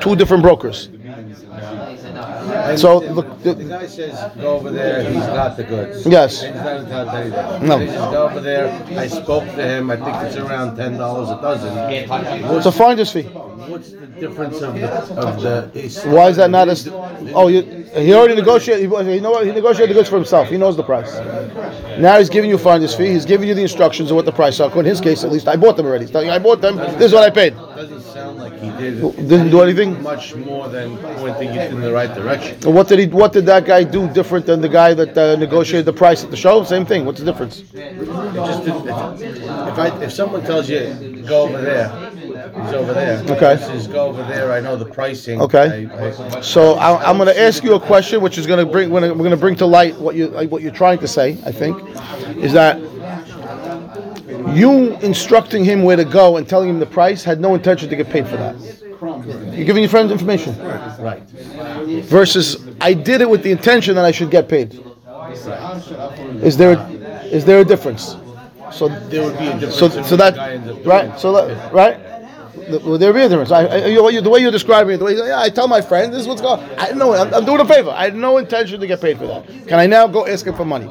Two 0.00 0.14
different 0.16 0.42
brokers. 0.42 0.88
So, 2.77 2.99
look, 2.99 3.43
The 3.43 3.53
the- 3.53 3.63
guy 3.65 3.87
says, 3.87 4.31
go 4.39 4.55
over 4.57 4.71
there, 4.71 5.03
he's 5.03 5.25
got 5.25 5.57
the 5.57 5.63
goods. 5.63 6.05
Yes. 6.05 6.43
And 6.43 6.55
he's 6.55 6.63
not 6.63 6.77
entitled 6.81 7.11
to 7.11 7.17
anything. 7.17 7.67
No. 7.67 7.77
He 7.79 7.87
says, 7.87 7.95
go 7.97 8.27
over 8.29 8.39
there, 8.39 8.83
I 8.97 9.07
spoke 9.07 9.43
to 9.45 9.63
him, 9.67 9.89
I 9.91 9.95
think 9.97 10.15
it's 10.27 10.35
around 10.37 10.75
ten 10.75 10.97
dollars 10.97 11.29
a 11.29 11.41
dozen. 11.41 11.77
it's 11.77 12.65
a 12.65 12.71
finder's 12.71 13.11
fee. 13.11 13.23
What's 13.23 13.91
the 13.91 14.07
difference 14.07 14.61
of 14.61 14.73
the, 14.73 14.89
of 14.89 15.41
the? 15.41 15.69
Why 16.09 16.29
is 16.29 16.37
that 16.37 16.49
not 16.49 16.69
as? 16.69 16.87
Oh, 17.35 17.49
you, 17.49 17.61
he 17.93 18.13
already 18.13 18.33
negotiated. 18.35 18.89
He, 18.89 19.13
you 19.15 19.21
know 19.21 19.31
what? 19.31 19.45
He 19.45 19.51
negotiated 19.51 19.95
the 19.95 19.99
goods 19.99 20.09
for 20.09 20.15
himself. 20.15 20.49
He 20.49 20.57
knows 20.57 20.75
the 20.75 20.81
price. 20.83 21.13
Now 21.99 22.17
he's 22.17 22.29
giving 22.29 22.49
you 22.49 22.57
finder's 22.57 22.95
fee. 22.95 23.09
He's 23.11 23.25
giving 23.25 23.47
you 23.47 23.53
the 23.53 23.61
instructions 23.61 24.09
of 24.09 24.15
what 24.15 24.25
the 24.25 24.31
price 24.31 24.59
are. 24.59 24.71
In 24.79 24.85
his 24.85 24.99
case, 24.99 25.23
at 25.23 25.31
least, 25.31 25.47
I 25.47 25.55
bought 25.55 25.77
them 25.77 25.85
already. 25.85 26.05
He's 26.05 26.11
telling 26.11 26.27
you, 26.27 26.33
I 26.33 26.39
bought 26.39 26.61
them. 26.61 26.77
This 26.77 27.07
is 27.07 27.13
what 27.13 27.23
I 27.23 27.29
paid. 27.29 27.53
Doesn't 27.55 28.01
sound 28.01 28.39
like 28.39 28.53
he 28.53 28.68
did. 28.68 28.68
Didn't 28.79 29.49
do 29.51 29.61
anything. 29.61 30.01
Much 30.01 30.35
more 30.35 30.69
than 30.69 30.97
pointing 30.97 31.49
it 31.49 31.71
in 31.71 31.81
the 31.81 31.91
right 31.91 32.13
direction. 32.13 32.59
What 32.73 32.87
did 32.87 32.99
he? 32.99 33.07
What 33.07 33.33
did 33.33 33.45
that 33.47 33.65
guy 33.65 33.83
do 33.83 34.07
different 34.13 34.45
than 34.45 34.61
the 34.61 34.69
guy 34.69 34.93
that 34.93 35.17
uh, 35.17 35.35
negotiated 35.35 35.85
the 35.85 35.93
price 35.93 36.23
at 36.23 36.31
the 36.31 36.37
show? 36.37 36.63
Same 36.63 36.85
thing. 36.85 37.05
What's 37.05 37.19
the 37.19 37.25
difference? 37.25 37.63
If, 37.73 39.77
I 39.77 39.99
if 40.01 40.13
someone 40.13 40.43
tells 40.43 40.69
you 40.69 41.23
go 41.27 41.43
over 41.43 41.61
there, 41.61 41.89
He's 42.49 42.73
over 42.73 42.93
there. 42.93 43.19
Okay. 43.29 43.55
This 43.55 43.69
is 43.69 43.87
go 43.87 44.07
over 44.07 44.23
there. 44.23 44.51
I 44.51 44.59
know 44.59 44.75
the 44.75 44.85
pricing. 44.85 45.41
Okay. 45.41 45.87
I- 45.91 46.37
I- 46.37 46.41
So 46.41 46.73
I, 46.73 47.09
I'm 47.09 47.17
going 47.17 47.27
to 47.27 47.39
ask 47.39 47.63
you 47.63 47.73
a 47.75 47.79
question, 47.79 48.21
which 48.21 48.37
is 48.37 48.47
going 48.47 48.65
to 48.65 48.71
bring 48.71 48.89
we're 48.89 49.01
going 49.13 49.31
to 49.31 49.37
bring 49.37 49.55
to 49.57 49.65
light 49.65 49.97
what 49.99 50.15
you 50.15 50.27
like, 50.27 50.49
what 50.49 50.61
you're 50.61 50.71
trying 50.71 50.99
to 50.99 51.07
say. 51.07 51.37
I 51.45 51.51
think 51.51 51.77
is 52.37 52.53
that 52.53 52.79
you 54.53 54.95
instructing 54.97 55.63
him 55.63 55.83
where 55.83 55.95
to 55.97 56.05
go 56.05 56.37
and 56.37 56.47
telling 56.47 56.69
him 56.69 56.79
the 56.79 56.85
price 56.85 57.23
had 57.23 57.39
no 57.39 57.55
intention 57.55 57.89
to 57.89 57.95
get 57.95 58.09
paid 58.09 58.27
for 58.27 58.37
that. 58.37 58.55
You're 59.55 59.65
giving 59.65 59.83
your 59.83 59.89
friends 59.89 60.11
information. 60.11 60.57
Right. 60.99 61.21
Versus, 62.03 62.67
I 62.81 62.93
did 62.93 63.21
it 63.21 63.29
with 63.29 63.43
the 63.43 63.51
intention 63.51 63.95
that 63.95 64.05
I 64.05 64.11
should 64.11 64.29
get 64.31 64.49
paid. 64.49 64.83
Is 66.43 66.57
there 66.57 66.77
is 67.25 67.45
there 67.45 67.59
a 67.59 67.65
difference? 67.65 68.15
So 68.71 68.87
There 68.87 69.23
would 69.23 69.37
be 69.37 69.47
a 69.47 69.53
difference. 69.53 69.75
so 69.75 69.89
so 69.89 70.15
the 70.15 70.31
guy 70.31 70.53
ends 70.53 70.67
that 70.67 70.85
right 70.85 71.19
so 71.19 71.31
that 71.33 71.73
right. 71.73 71.99
Will 72.83 72.99
there 72.99 73.13
be 73.13 73.21
a 73.21 73.29
difference? 73.29 73.51
I, 73.51 73.65
I, 73.65 73.85
you, 73.87 74.21
the 74.21 74.29
way 74.29 74.41
you're 74.41 74.51
describing 74.51 74.93
it, 74.93 74.97
the 74.97 75.05
way 75.05 75.13
you, 75.13 75.25
yeah, 75.25 75.39
I 75.39 75.49
tell 75.49 75.67
my 75.67 75.81
friend, 75.81 76.13
this 76.13 76.21
is 76.21 76.27
what's 76.27 76.41
going. 76.41 76.61
I 76.77 76.91
know 76.91 77.13
I'm, 77.13 77.33
I'm 77.33 77.45
doing 77.45 77.59
a 77.61 77.65
favor. 77.65 77.89
I 77.89 78.03
had 78.03 78.15
no 78.15 78.37
intention 78.37 78.79
to 78.79 78.85
get 78.85 79.01
paid 79.01 79.17
for 79.17 79.25
that. 79.25 79.47
Can 79.67 79.79
I 79.79 79.87
now 79.87 80.05
go 80.07 80.27
ask 80.27 80.45
him 80.45 80.53
for 80.53 80.65
money? 80.65 80.87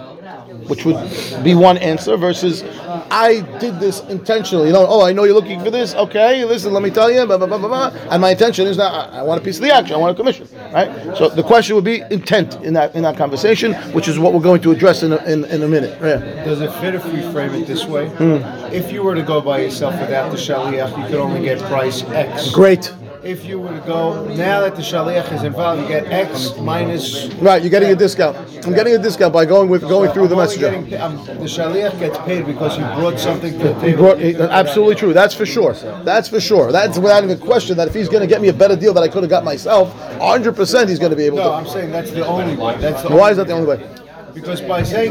Which 0.68 0.84
would 0.84 0.96
be 1.42 1.54
one 1.54 1.78
answer 1.78 2.16
versus 2.16 2.62
I 3.10 3.40
did 3.58 3.80
this 3.80 4.00
intentionally. 4.08 4.68
You 4.68 4.72
know, 4.74 4.86
oh, 4.88 5.04
I 5.04 5.12
know 5.12 5.24
you're 5.24 5.34
looking 5.34 5.60
for 5.60 5.70
this. 5.70 5.94
Okay, 5.94 6.44
listen, 6.44 6.72
let 6.72 6.82
me 6.82 6.90
tell 6.90 7.10
you, 7.10 7.24
blah, 7.26 7.38
blah, 7.38 7.46
blah, 7.46 7.58
blah, 7.58 7.90
blah. 7.90 8.00
and 8.10 8.20
my 8.20 8.30
intention 8.30 8.66
is 8.66 8.76
that 8.76 8.92
I, 8.92 9.22
want 9.22 9.40
a 9.40 9.44
piece 9.44 9.56
of 9.56 9.62
the 9.62 9.74
action. 9.74 9.94
I 9.94 9.98
want 9.98 10.12
a 10.12 10.14
commission, 10.14 10.48
right? 10.72 11.16
So 11.16 11.28
the 11.28 11.42
question 11.42 11.74
would 11.74 11.84
be 11.84 12.02
intent 12.10 12.54
in 12.56 12.74
that 12.74 12.94
in 12.94 13.02
that 13.02 13.16
conversation, 13.16 13.74
which 13.92 14.08
is 14.08 14.18
what 14.18 14.32
we're 14.32 14.40
going 14.40 14.62
to 14.62 14.70
address 14.70 15.02
in 15.02 15.12
a, 15.12 15.24
in, 15.24 15.44
in 15.46 15.62
a 15.62 15.68
minute. 15.68 15.98
Yeah. 16.00 16.44
Does 16.44 16.60
it 16.60 16.72
fit 16.74 16.94
if 16.94 17.04
we 17.06 17.20
frame 17.32 17.54
it 17.54 17.66
this 17.66 17.84
way? 17.84 18.08
Hmm. 18.08 18.42
If 18.72 18.92
you 18.92 19.02
were 19.02 19.14
to 19.14 19.22
go 19.22 19.40
by 19.40 19.60
yourself 19.60 19.98
without 20.00 20.30
the 20.30 20.36
shaliach, 20.36 20.96
you 20.98 21.04
could 21.06 21.20
only 21.20 21.42
get 21.42 21.58
price 21.60 22.02
X. 22.04 22.50
Great. 22.50 22.92
If 23.22 23.44
you 23.44 23.58
were 23.58 23.72
to 23.72 23.84
go 23.86 24.24
now 24.36 24.60
that 24.60 24.76
the 24.76 24.82
shaliach 24.82 25.32
is 25.32 25.42
involved, 25.42 25.82
you 25.82 25.88
get 25.88 26.06
X 26.06 26.56
minus. 26.58 27.26
Right, 27.34 27.60
you're 27.60 27.70
getting 27.70 27.90
a 27.90 27.96
discount. 27.96 28.36
I'm 28.64 28.74
getting 28.74 28.94
a 28.94 28.98
discount 28.98 29.32
by 29.32 29.44
going 29.44 29.68
with 29.68 29.82
going 29.82 30.12
through 30.12 30.28
the 30.28 30.36
messenger. 30.36 30.70
getting 30.70 30.94
um, 31.00 31.16
the 31.26 31.44
shaliach 31.46 31.98
gets 31.98 32.16
paid 32.18 32.46
because 32.46 32.76
he 32.76 32.82
brought 32.82 33.18
something 33.18 33.52
to 33.58 33.58
the 33.58 33.74
He 33.74 33.80
table. 33.92 34.14
brought, 34.14 34.20
absolutely 34.50 34.94
true. 34.94 35.12
That's 35.12 35.34
for 35.34 35.46
sure. 35.46 35.72
That's 36.04 36.28
for 36.28 36.40
sure. 36.40 36.70
That's 36.70 36.98
without 36.98 37.24
even 37.24 37.38
question 37.38 37.76
that 37.78 37.88
if 37.88 37.94
he's 37.94 38.08
going 38.08 38.20
to 38.22 38.26
get 38.28 38.40
me 38.40 38.48
a 38.48 38.52
better 38.54 38.76
deal 38.76 38.94
that 38.94 39.02
I 39.02 39.08
could 39.08 39.24
have 39.24 39.30
got 39.30 39.44
myself, 39.44 39.92
100 40.20 40.54
percent 40.54 40.88
he's 40.88 40.98
going 41.00 41.10
to 41.10 41.16
be 41.16 41.24
able 41.24 41.38
No, 41.38 41.44
to. 41.44 41.50
I'm 41.50 41.66
saying 41.66 41.90
that's 41.90 42.10
the 42.12 42.24
only 42.26 42.56
way. 42.56 42.76
That's 42.78 43.02
the 43.02 43.08
Why 43.10 43.30
is 43.30 43.36
that 43.38 43.48
the 43.48 43.54
only 43.54 43.66
way? 43.66 43.88
Because 44.32 44.60
by 44.60 44.84
saying 44.84 45.10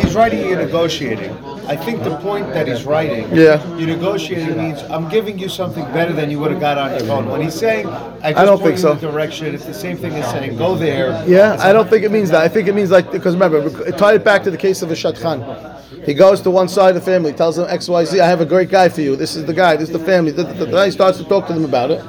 he's 0.00 0.14
writing, 0.14 0.40
you're 0.48 0.56
negotiating. 0.56 1.32
I 1.66 1.76
think 1.76 2.02
the 2.04 2.16
point 2.18 2.52
that 2.52 2.68
he's 2.68 2.84
writing, 2.84 3.28
Yeah. 3.34 3.64
you're 3.76 3.86
negotiating 3.88 4.56
means 4.56 4.82
I'm 4.90 5.08
giving 5.08 5.38
you 5.38 5.48
something 5.48 5.84
better 5.92 6.12
than 6.12 6.30
you 6.30 6.38
would 6.40 6.50
have 6.50 6.60
got 6.60 6.76
on 6.76 6.98
your 6.98 7.10
own. 7.16 7.28
When 7.30 7.40
he's 7.40 7.54
saying, 7.54 7.86
I 7.86 8.32
just 8.32 8.38
I 8.38 8.44
don't 8.44 8.58
think 8.58 8.68
you 8.68 8.72
in 8.72 8.78
so. 8.78 8.94
the 8.94 9.10
direction, 9.10 9.54
it's 9.54 9.64
the 9.64 9.72
same 9.74 9.96
thing 9.96 10.12
as 10.14 10.30
saying, 10.30 10.56
go 10.56 10.74
there. 10.74 11.24
Yeah, 11.26 11.56
I 11.60 11.72
don't 11.72 11.88
think 11.88 12.04
it 12.04 12.10
means 12.10 12.30
that. 12.30 12.42
I 12.42 12.48
think 12.48 12.68
it 12.68 12.74
means 12.74 12.90
like 12.90 13.10
because 13.10 13.34
remember, 13.34 13.90
tie 13.92 14.14
it 14.14 14.24
back 14.24 14.42
to 14.44 14.50
the 14.50 14.58
case 14.58 14.82
of 14.82 14.90
a 14.90 14.94
shatchan. 14.94 15.72
He 16.04 16.12
goes 16.12 16.42
to 16.42 16.50
one 16.50 16.68
side 16.68 16.90
of 16.90 16.96
the 16.96 17.00
family, 17.00 17.32
tells 17.32 17.56
them 17.56 17.66
X, 17.70 17.88
Y, 17.88 18.04
Z. 18.04 18.20
I 18.20 18.26
have 18.26 18.42
a 18.42 18.46
great 18.46 18.68
guy 18.68 18.90
for 18.90 19.00
you. 19.00 19.16
This 19.16 19.36
is 19.36 19.46
the 19.46 19.54
guy. 19.54 19.74
This 19.76 19.88
is 19.88 19.94
the 19.98 20.04
family. 20.04 20.32
Da. 20.32 20.84
He 20.84 20.90
starts 20.90 21.16
to 21.16 21.24
talk 21.24 21.46
to 21.46 21.54
them 21.54 21.64
about 21.64 21.90
it, 21.90 22.00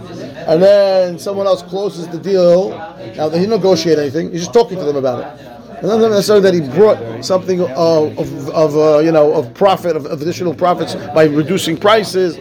and 0.47 0.61
then 0.61 1.17
someone 1.17 1.47
else 1.47 1.61
closes 1.61 2.05
the 2.09 2.19
deal. 2.19 2.71
Now 3.15 3.29
he 3.29 3.39
didn't 3.39 3.51
negotiate 3.51 3.97
anything. 3.97 4.31
He's 4.31 4.41
just 4.41 4.53
talking 4.53 4.77
to 4.77 4.83
them 4.83 4.97
about 4.97 5.19
it. 5.39 5.51
Not 5.83 5.99
necessarily 5.99 6.43
that 6.43 6.53
he 6.53 6.61
brought 6.77 7.23
something 7.23 7.61
uh, 7.61 7.65
of, 7.65 8.49
of 8.49 8.77
uh, 8.77 8.99
you 8.99 9.11
know 9.11 9.33
of 9.33 9.53
profit 9.53 9.95
of, 9.95 10.05
of 10.05 10.21
additional 10.21 10.53
profits 10.53 10.95
by 11.13 11.25
reducing 11.25 11.77
prices. 11.77 12.37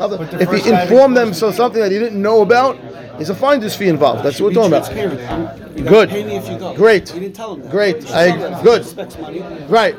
If 0.00 0.50
he 0.64 0.70
informed 0.70 1.16
them 1.16 1.34
so 1.34 1.50
something 1.50 1.80
that 1.82 1.90
he 1.90 1.98
didn't 1.98 2.20
know 2.20 2.42
about, 2.42 2.78
is 3.20 3.30
a 3.30 3.34
finder's 3.34 3.74
fee 3.76 3.88
involved. 3.88 4.24
That's 4.24 4.40
what 4.40 4.54
we're 4.54 4.68
talking 4.70 4.72
about. 4.96 5.58
Good. 5.88 6.10
Great. 6.76 7.12
Great. 7.70 8.10
I- 8.10 8.62
good. 8.62 8.84
Right. 9.70 9.94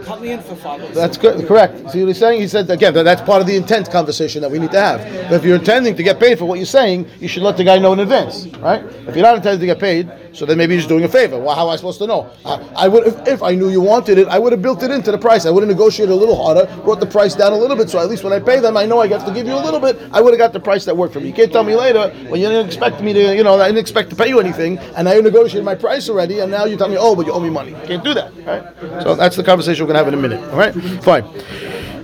That's 0.93 1.17
good, 1.17 1.47
correct. 1.47 1.91
See 1.91 1.99
what 2.01 2.07
he's 2.07 2.17
saying? 2.17 2.41
He 2.41 2.47
said 2.47 2.69
again 2.69 2.93
that 2.95 3.03
that's 3.03 3.21
part 3.21 3.39
of 3.41 3.47
the 3.47 3.55
intent 3.55 3.89
conversation 3.89 4.41
that 4.41 4.51
we 4.51 4.59
need 4.59 4.71
to 4.71 4.79
have. 4.79 4.99
But 5.29 5.35
if 5.35 5.45
you're 5.45 5.55
intending 5.55 5.95
to 5.95 6.03
get 6.03 6.19
paid 6.19 6.37
for 6.37 6.45
what 6.45 6.59
you're 6.59 6.65
saying, 6.65 7.07
you 7.19 7.27
should 7.27 7.43
let 7.43 7.55
the 7.57 7.63
guy 7.63 7.77
know 7.77 7.93
in 7.93 7.99
advance, 7.99 8.47
right? 8.57 8.83
If 9.07 9.15
you're 9.15 9.23
not 9.25 9.35
intending 9.35 9.61
to 9.61 9.65
get 9.67 9.79
paid, 9.79 10.11
so 10.33 10.45
then 10.45 10.57
maybe 10.57 10.75
you're 10.75 10.87
doing 10.87 11.05
a 11.05 11.07
favor. 11.09 11.39
Well, 11.39 11.55
how 11.55 11.67
am 11.67 11.73
I 11.73 11.75
supposed 11.77 11.97
to 11.99 12.07
know? 12.07 12.29
I, 12.45 12.55
I 12.75 12.87
would, 12.87 13.07
if, 13.07 13.27
if 13.27 13.43
I 13.43 13.55
knew 13.55 13.69
you 13.69 13.81
wanted 13.81 14.17
it, 14.19 14.27
I 14.27 14.37
would 14.37 14.51
have 14.51 14.61
built 14.61 14.83
it 14.83 14.91
into 14.91 15.11
the 15.11 15.17
price. 15.17 15.45
I 15.45 15.49
would 15.49 15.63
have 15.63 15.69
negotiated 15.69 16.13
a 16.13 16.15
little 16.15 16.35
harder, 16.35 16.65
brought 16.83 16.99
the 16.99 17.05
price 17.07 17.35
down 17.35 17.51
a 17.53 17.57
little 17.57 17.75
bit, 17.75 17.89
so 17.89 17.99
at 17.99 18.09
least 18.09 18.23
when 18.23 18.33
I 18.33 18.39
pay 18.39 18.59
them, 18.59 18.77
I 18.77 18.85
know 18.85 18.99
I 18.99 19.07
got 19.07 19.25
to 19.27 19.33
give 19.33 19.47
you 19.47 19.53
a 19.53 19.63
little 19.63 19.79
bit. 19.79 19.97
I 20.11 20.21
would 20.21 20.31
have 20.33 20.37
got 20.39 20.53
the 20.53 20.59
price 20.59 20.85
that 20.85 20.95
worked 20.95 21.13
for 21.13 21.19
me. 21.19 21.27
You 21.27 21.33
can't 21.33 21.51
tell 21.51 21.63
me 21.63 21.75
later 21.75 22.09
when 22.29 22.39
you 22.41 22.47
didn't 22.47 22.67
expect 22.67 23.01
me 23.01 23.08
to, 23.08 23.36
you 23.38 23.44
know, 23.44 23.60
I 23.60 23.66
didn't 23.68 23.78
expect 23.78 24.10
to 24.10 24.16
pay 24.16 24.28
you 24.28 24.40
anything, 24.40 24.78
and 24.96 25.08
I 25.08 25.20
negotiated 25.20 25.64
my 25.64 25.74
price 25.74 26.08
already, 26.08 26.40
and 26.40 26.50
now 26.50 26.64
you 26.64 26.76
tell 26.76 26.88
me, 26.88 26.96
oh, 26.98 27.14
but 27.16 27.26
you 27.26 27.32
owe 27.32 27.40
me 27.40 27.50
money. 27.50 27.70
You 27.70 27.86
can't 27.86 28.04
do 28.04 28.14
that, 28.14 28.32
right? 28.46 29.02
So 29.02 29.14
that's 29.14 29.36
the 29.36 29.44
conversation 29.44 29.84
we're 29.84 29.92
gonna 29.92 30.04
have 30.04 30.08
in 30.08 30.14
a 30.14 30.22
minute. 30.28 30.42
All 30.52 30.58
right, 30.58 30.74
fine. 31.02 31.24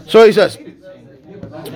So 0.07 0.26
he 0.26 0.33
says. 0.33 0.59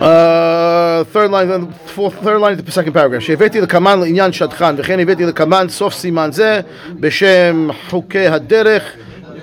Uh, 0.01 1.05
third 1.05 1.31
line, 1.31 1.51
uh, 1.51 1.71
fourth, 1.87 2.15
third 2.23 2.41
line 2.41 2.59
of 2.59 2.65
the 2.65 2.73
second 2.73 2.93
paragraph. 2.93 3.23
שהבאתי 3.23 3.61
לקמן 3.61 4.01
לעניין 4.01 4.33
שטחן, 4.33 4.75
וכן 4.79 5.01
הבאתי 5.01 5.25
לקמן 5.25 5.67
סוף 5.69 5.95
סימן 5.95 6.33
זה 6.33 6.61
בשם 7.01 7.69
חוקי 7.91 8.27
הדרך. 8.27 8.83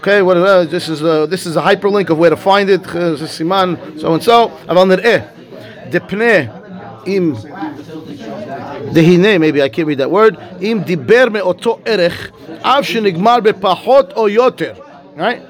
Okay, 0.02 0.22
what 0.24 0.36
uh, 0.38 0.64
this 0.64 0.90
is 0.90 1.04
a, 1.04 1.28
this 1.28 1.46
is 1.46 1.56
a 1.58 1.62
hyperlink 1.62 2.10
of 2.10 2.18
where 2.18 2.32
to 2.32 2.36
find 2.36 2.70
it, 2.70 2.84
uh, 2.88 3.16
זה 3.16 3.28
סימן 3.28 3.76
so 3.98 4.16
and 4.16 4.24
so, 4.24 4.50
אבל 4.70 4.84
נראה, 4.84 5.18
דפנה 5.90 6.26
אם 7.08 7.34
דהנה, 8.96 9.38
maybe 9.38 9.62
I 9.62 9.70
can't 9.70 9.88
read 9.88 10.00
that 10.00 10.12
word, 10.12 10.36
אם 10.62 10.82
דיבר 10.86 11.26
מאותו 11.32 11.78
ערך, 11.86 12.32
אף 12.62 12.86
שנגמר 12.86 13.38
בפחות 13.44 14.14
או 14.16 14.30
יותר. 14.30 14.74
Right? 15.18 15.42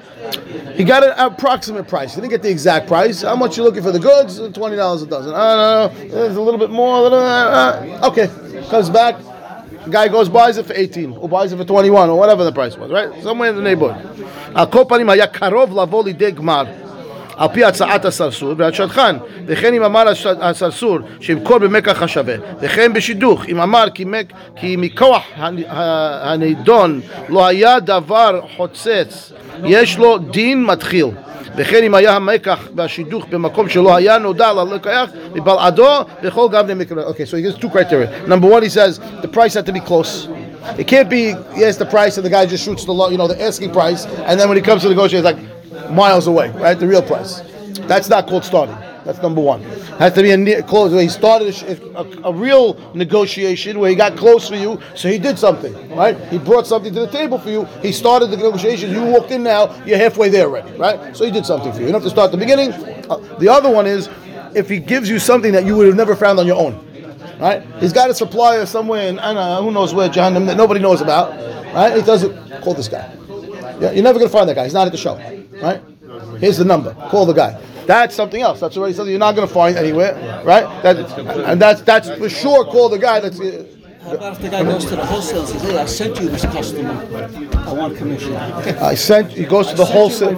He 0.76 0.84
got 0.84 1.02
an 1.02 1.14
approximate 1.16 1.86
price. 1.88 2.14
He 2.14 2.20
didn't 2.20 2.30
get 2.30 2.42
the 2.42 2.50
exact 2.50 2.86
price. 2.86 3.22
How 3.22 3.36
much 3.36 3.56
you 3.56 3.64
looking 3.64 3.82
for 3.82 3.92
the 3.92 3.98
goods? 3.98 4.40
Twenty 4.54 4.76
dollars 4.76 5.02
a 5.02 5.06
dozen. 5.06 5.34
I 5.34 5.44
don't 5.50 5.60
know. 5.74 6.08
There's 6.14 6.36
a 6.36 6.40
little 6.40 6.58
bit 6.58 6.70
more. 6.70 7.06
Uh, 7.06 7.16
uh, 8.00 8.08
okay, 8.08 8.28
comes 8.70 8.88
back. 8.88 9.16
Guy 9.90 10.06
goes 10.08 10.28
buys 10.28 10.58
it 10.58 10.66
for 10.66 10.74
eighteen, 10.74 11.10
or 11.20 11.28
buys 11.28 11.52
it 11.52 11.56
for 11.56 11.64
twenty-one, 11.64 12.08
or 12.08 12.16
whatever 12.18 12.44
the 12.44 12.52
price 12.52 12.76
was. 12.76 12.90
Right, 12.90 13.10
somewhere 13.22 13.50
in 13.50 13.56
the 13.56 13.62
neighborhood. 13.62 14.00
על 17.37 17.47
פי 17.53 17.65
הצעת 17.65 18.05
הסרסור 18.05 18.53
והשטחן, 18.57 19.17
וכן 19.45 19.73
אם 19.73 19.83
אמר 19.83 20.03
הסרסור 20.41 20.97
שימכור 21.21 21.57
במקח 21.57 22.03
השווה, 22.03 22.35
וכן 22.61 22.93
בשידוך, 22.93 23.45
אם 23.49 23.61
אמר 23.61 23.85
כי, 23.93 24.05
מק, 24.05 24.33
כי 24.55 24.75
מכוח 24.75 25.23
הנידון 26.21 27.01
לא 27.29 27.47
היה 27.47 27.79
דבר 27.79 28.39
חוצץ, 28.57 29.31
יש 29.63 29.97
לו 29.97 30.17
דין 30.17 30.65
מתחיל. 30.65 31.05
וכן 31.55 31.83
אם 31.83 31.95
היה 31.95 32.15
המקח 32.15 32.59
והשידוך 32.75 33.25
במקום 33.29 33.69
שלא 33.69 33.95
היה 33.95 34.17
נודע 34.17 34.53
ללקח 34.53 35.09
מבלעדו 35.33 35.89
וכל 36.23 36.47
גבני 36.51 36.73
מקרה. 36.73 37.03
Okay, 37.03 37.25
so 37.25 37.37
he 37.37 37.41
gives 37.41 37.57
two 37.57 37.69
criteria. 37.69 38.27
Number 38.27 38.47
one, 38.47 38.61
he 38.63 38.69
says 38.69 38.99
the 39.21 39.27
price 39.27 39.53
had 39.55 39.65
to 39.65 39.73
be 39.73 39.79
close. 39.79 40.27
It 40.77 40.87
can't 40.87 41.09
be, 41.09 41.33
yes, 41.55 41.77
the 41.77 41.85
price, 41.85 42.17
and 42.17 42.25
the 42.25 42.29
guy 42.29 42.45
just 42.45 42.63
shoots 42.65 42.83
the, 42.85 42.93
you 43.13 43.17
know, 43.17 43.27
the 43.27 43.41
asking 43.41 43.71
price, 43.71 44.05
and 44.27 44.39
then 44.39 44.47
when 44.49 44.57
he 44.57 44.63
comes 44.69 44.81
to 44.83 44.89
negotiate, 44.89 45.23
it's 45.23 45.29
like 45.31 45.39
miles 45.91 46.27
away, 46.27 46.49
right? 46.51 46.79
The 46.79 46.87
real 46.87 47.01
price. 47.01 47.41
That's 47.87 48.09
not 48.09 48.27
called 48.27 48.43
starting. 48.43 48.75
That's 49.05 49.21
number 49.21 49.39
one. 49.39 49.61
Has 49.99 50.13
to 50.13 50.21
be 50.21 50.31
a 50.31 50.37
near, 50.37 50.61
close. 50.61 50.91
He 50.91 51.07
started 51.07 51.55
a, 51.63 51.97
a, 51.97 52.29
a 52.29 52.33
real 52.33 52.77
negotiation 52.93 53.79
where 53.79 53.89
he 53.89 53.95
got 53.95 54.17
close 54.17 54.49
for 54.49 54.57
you, 54.57 54.81
so 54.95 55.07
he 55.07 55.17
did 55.17 55.39
something, 55.39 55.73
right? 55.95 56.17
He 56.27 56.37
brought 56.37 56.67
something 56.67 56.93
to 56.93 56.99
the 57.01 57.07
table 57.07 57.39
for 57.39 57.49
you. 57.49 57.63
He 57.81 57.93
started 57.93 58.27
the 58.27 58.35
negotiation. 58.35 58.91
You 58.91 59.05
walked 59.05 59.31
in 59.31 59.43
now. 59.43 59.73
You're 59.85 59.97
halfway 59.97 60.27
there 60.27 60.47
already, 60.47 60.77
right? 60.77 61.15
So 61.15 61.23
he 61.23 61.31
did 61.31 61.45
something 61.45 61.71
for 61.71 61.79
you. 61.79 61.85
You 61.85 61.91
don't 61.93 62.01
have 62.01 62.03
to 62.03 62.09
start 62.09 62.31
the 62.31 62.37
beginning. 62.37 62.73
Uh, 63.09 63.17
the 63.39 63.47
other 63.47 63.71
one 63.71 63.87
is 63.87 64.09
if 64.53 64.67
he 64.67 64.79
gives 64.79 65.07
you 65.09 65.19
something 65.19 65.53
that 65.53 65.65
you 65.65 65.77
would 65.77 65.87
have 65.87 65.95
never 65.95 66.15
found 66.15 66.39
on 66.39 66.45
your 66.45 66.57
own. 66.59 66.83
Right? 67.39 67.63
He's 67.79 67.93
got 67.93 68.09
a 68.09 68.15
supplier 68.15 68.65
somewhere 68.65 69.07
in 69.07 69.17
who 69.19 69.71
knows 69.71 69.93
where, 69.93 70.09
Jahannam, 70.09 70.47
that 70.47 70.57
nobody 70.57 70.81
knows 70.81 71.01
about. 71.01 71.31
Right? 71.73 71.95
He 71.95 72.01
doesn't 72.01 72.61
call 72.61 72.73
this 72.73 72.87
guy. 72.89 73.13
Yeah, 73.79 73.91
you're 73.91 74.03
never 74.03 74.19
gonna 74.19 74.29
find 74.29 74.49
that 74.49 74.55
guy. 74.55 74.63
He's 74.63 74.73
not 74.73 74.87
at 74.87 74.91
the 74.91 74.97
show. 74.97 75.15
Right? 75.61 75.81
Here's 76.39 76.57
the 76.57 76.65
number. 76.65 76.93
Call 77.09 77.25
the 77.25 77.33
guy. 77.33 77.59
That's 77.85 78.15
something 78.15 78.41
else. 78.41 78.59
That's 78.59 78.77
already 78.77 78.93
something 78.93 79.11
you're 79.11 79.19
not 79.19 79.35
gonna 79.35 79.47
find 79.47 79.77
anywhere. 79.77 80.13
Right? 80.45 80.65
That, 80.83 80.97
and 81.49 81.61
that's 81.61 81.81
that's 81.81 82.09
for 82.09 82.29
sure. 82.29 82.65
Call 82.65 82.89
the 82.89 82.99
guy. 82.99 83.19
That's 83.19 83.39
uh, 83.39 83.65
How 84.01 84.13
about 84.13 84.33
if 84.33 84.41
the 84.41 84.49
guy 84.49 84.63
goes 84.63 84.85
to 84.85 84.95
the 84.95 85.05
wholesale 85.05 85.39
and 85.41 85.49
says, 85.49 85.61
"Hey, 85.61 85.77
I 85.77 85.85
sent 85.85 86.19
you 86.19 86.29
this 86.29 86.43
customer. 86.43 86.91
I 87.69 87.73
want 87.73 87.97
commission." 87.97 88.35
I 88.35 88.95
sent. 88.95 89.31
He 89.31 89.45
goes 89.45 89.67
to 89.69 89.75
the 89.75 89.85
wholesale. 89.85 90.35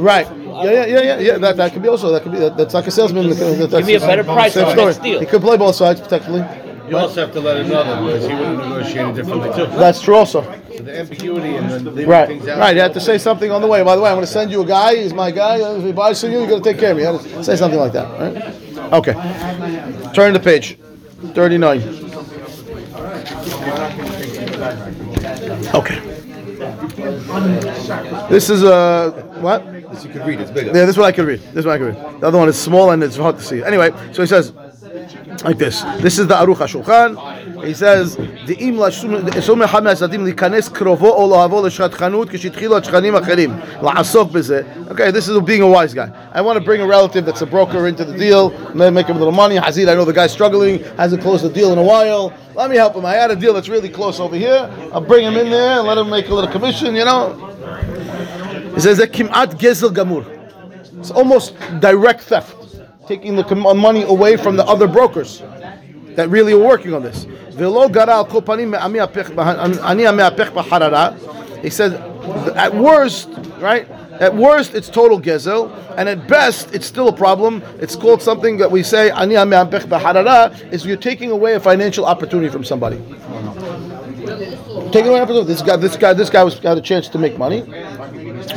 Right. 0.00 0.26
Yeah, 0.26 0.62
yeah, 0.64 0.86
yeah, 0.86 1.00
yeah, 1.02 1.18
yeah. 1.18 1.38
That 1.38 1.56
that 1.56 1.72
could 1.72 1.82
be 1.82 1.88
also. 1.88 2.10
That 2.12 2.22
could 2.22 2.32
be. 2.32 2.38
That, 2.38 2.56
that's 2.56 2.74
like 2.74 2.86
a 2.86 2.90
salesman. 2.90 3.30
That, 3.30 3.36
that's 3.36 3.74
Give 3.74 3.86
me 3.86 3.94
a 3.94 4.00
better 4.00 4.24
price 4.24 4.54
Same 4.54 4.66
on 4.66 4.76
the 4.76 4.92
story. 4.92 5.10
deal. 5.10 5.20
He 5.20 5.26
could 5.26 5.40
play 5.42 5.56
both 5.56 5.74
sides 5.74 6.00
potentially. 6.00 6.44
You 6.88 6.96
also 6.98 7.20
have 7.22 7.32
to 7.32 7.40
let 7.40 7.58
him 7.58 7.68
know 7.68 7.84
that 7.84 8.00
because 8.04 8.26
he 8.28 8.34
would 8.34 8.44
have 8.46 8.58
negotiated 8.58 9.14
differently 9.14 9.50
too. 9.54 9.66
That's 9.78 10.00
true 10.02 10.16
also. 10.16 10.42
So 10.76 10.82
the 10.82 10.98
ambiguity 11.00 11.56
and 11.56 11.70
then 11.70 11.84
leaving 11.84 12.08
Right, 12.08 12.26
things 12.28 12.48
out. 12.48 12.58
right. 12.58 12.74
You 12.74 12.82
have 12.82 12.92
to 12.94 13.00
say 13.00 13.18
something 13.18 13.50
on 13.50 13.60
the 13.62 13.68
way. 13.68 13.82
By 13.82 13.94
the 13.96 14.02
way, 14.02 14.08
I'm 14.10 14.16
going 14.16 14.26
to 14.26 14.32
send 14.32 14.50
you 14.50 14.62
a 14.62 14.66
guy. 14.66 14.96
He's 14.96 15.14
my 15.14 15.30
guy. 15.30 15.56
If 15.76 15.82
he 15.84 15.92
buys 15.92 16.20
from 16.20 16.32
you, 16.32 16.40
you 16.42 16.46
got 16.48 16.62
to 16.62 16.70
take 16.70 16.78
care 16.78 16.90
of 16.90 16.96
me. 16.96 17.02
You 17.04 17.12
have 17.12 17.22
to 17.22 17.44
say 17.44 17.56
something 17.56 17.78
like 17.78 17.92
that, 17.92 18.08
right? 18.20 18.92
Okay. 18.94 19.12
Turn 20.14 20.32
the 20.32 20.40
page. 20.40 20.76
39. 21.34 21.80
Okay. 25.74 26.00
This 28.28 28.50
is 28.50 28.64
uh 28.64 29.10
what? 29.40 29.64
This 29.92 30.04
you 30.04 30.10
could 30.10 30.26
read. 30.26 30.40
It's 30.40 30.50
bigger. 30.50 30.68
Yeah, 30.68 30.84
this 30.84 30.90
is 30.90 30.98
what 30.98 31.06
I 31.06 31.12
can 31.12 31.26
read. 31.26 31.40
This 31.40 31.58
is 31.60 31.66
what 31.66 31.74
I 31.74 31.78
can 31.78 31.86
read. 31.88 32.20
The 32.20 32.26
other 32.28 32.38
one 32.38 32.48
is 32.48 32.58
small 32.60 32.90
and 32.90 33.02
it's 33.02 33.16
hard 33.16 33.36
to 33.38 33.42
see. 33.42 33.62
Anyway, 33.62 33.90
so 34.12 34.22
he 34.22 34.26
says 34.26 34.52
like 35.43 35.57
this. 35.57 35.83
This 35.99 36.19
is 36.19 36.27
the 36.27 36.35
Aruch 36.35 36.57
HaShulchan. 36.57 37.17
He 37.65 37.73
says, 37.73 38.17
"דאם 38.45 38.79
לשום 39.35 39.61
אחד 39.61 39.83
מהצדדים 39.83 40.23
להיכנס 40.23 40.69
קרובו 40.69 41.09
או 41.09 41.29
לאהבו 41.31 41.65
לשטחנות 41.65 42.29
כשהתחילו 42.29 42.77
השכנים 42.77 43.15
האחרים 43.15 43.55
לעסוק 43.81 44.31
בזה." 44.31 44.61
Okay, 44.89 45.11
this 45.11 45.27
is 45.27 45.39
being 45.41 45.61
a 45.61 45.67
wise 45.67 45.93
guy. 45.93 46.09
I 46.33 46.41
want 46.41 46.57
to 46.59 46.65
bring 46.65 46.81
a 46.81 46.87
relative 46.87 47.25
that's 47.25 47.41
a 47.41 47.45
broker 47.45 47.87
into 47.87 48.05
the 48.05 48.17
deal, 48.17 48.51
may 48.73 48.89
make 48.89 49.07
him 49.07 49.15
a 49.15 49.19
little 49.19 49.31
money. 49.31 49.57
Hazid, 49.57 49.89
I 49.89 49.95
know 49.95 50.05
the 50.05 50.13
guy's 50.13 50.31
struggling, 50.31 50.83
hasn't 50.97 51.21
closed 51.21 51.43
the 51.43 51.49
deal 51.49 51.71
in 51.73 51.77
a 51.77 51.83
while. 51.83 52.33
Let 52.55 52.69
me 52.69 52.77
help 52.77 52.95
him. 52.95 53.05
I 53.05 53.13
had 53.13 53.29
a 53.31 53.35
deal 53.35 53.53
that's 53.53 53.69
really 53.69 53.89
close 53.89 54.19
over 54.19 54.35
here. 54.35 54.69
I'll 54.93 55.01
bring 55.01 55.23
him 55.25 55.37
in 55.37 55.49
there 55.51 55.79
and 55.79 55.87
let 55.87 55.97
him 55.97 56.09
make 56.09 56.29
a 56.29 56.33
little 56.33 56.49
commission, 56.49 56.95
you 56.95 57.05
know. 57.05 57.23
He 58.73 58.79
says 58.79 58.97
that 58.97 59.11
kim'at 59.11 59.59
gezel 59.59 59.91
gamur. 59.91 60.25
It's 60.99 61.11
almost 61.11 61.53
direct 61.79 62.21
theft, 62.21 62.55
taking 63.06 63.36
the 63.36 63.54
money 63.54 64.02
away 64.02 64.36
from 64.36 64.56
the 64.56 64.64
other 64.64 64.86
brokers 64.86 65.42
that 66.16 66.28
really 66.28 66.54
were 66.54 66.64
working 66.64 66.94
on 66.94 67.02
this. 67.02 67.26
He 71.62 71.70
said, 71.70 71.92
at 72.56 72.74
worst, 72.74 73.28
right? 73.58 73.88
At 74.20 74.34
worst, 74.36 74.74
it's 74.74 74.88
total 74.88 75.20
gezel, 75.20 75.70
and 75.96 76.08
at 76.08 76.28
best, 76.28 76.74
it's 76.74 76.86
still 76.86 77.08
a 77.08 77.12
problem. 77.12 77.62
It's 77.80 77.96
called 77.96 78.22
something 78.22 78.56
that 78.58 78.70
we 78.70 78.82
say 78.82 79.10
ani 79.10 79.34
is 79.34 80.86
you're 80.86 80.96
taking 80.96 81.30
away 81.30 81.54
a 81.54 81.60
financial 81.60 82.04
opportunity 82.04 82.48
from 82.50 82.64
somebody. 82.64 82.98
Taking 84.92 85.08
away 85.08 85.20
opportunity. 85.20 85.46
This 85.46 85.62
guy, 85.62 85.76
this 85.76 85.96
guy, 85.96 86.12
this 86.12 86.30
guy 86.30 86.44
was 86.44 86.60
got 86.60 86.76
a 86.78 86.80
chance 86.80 87.08
to 87.08 87.18
make 87.18 87.38
money, 87.38 87.62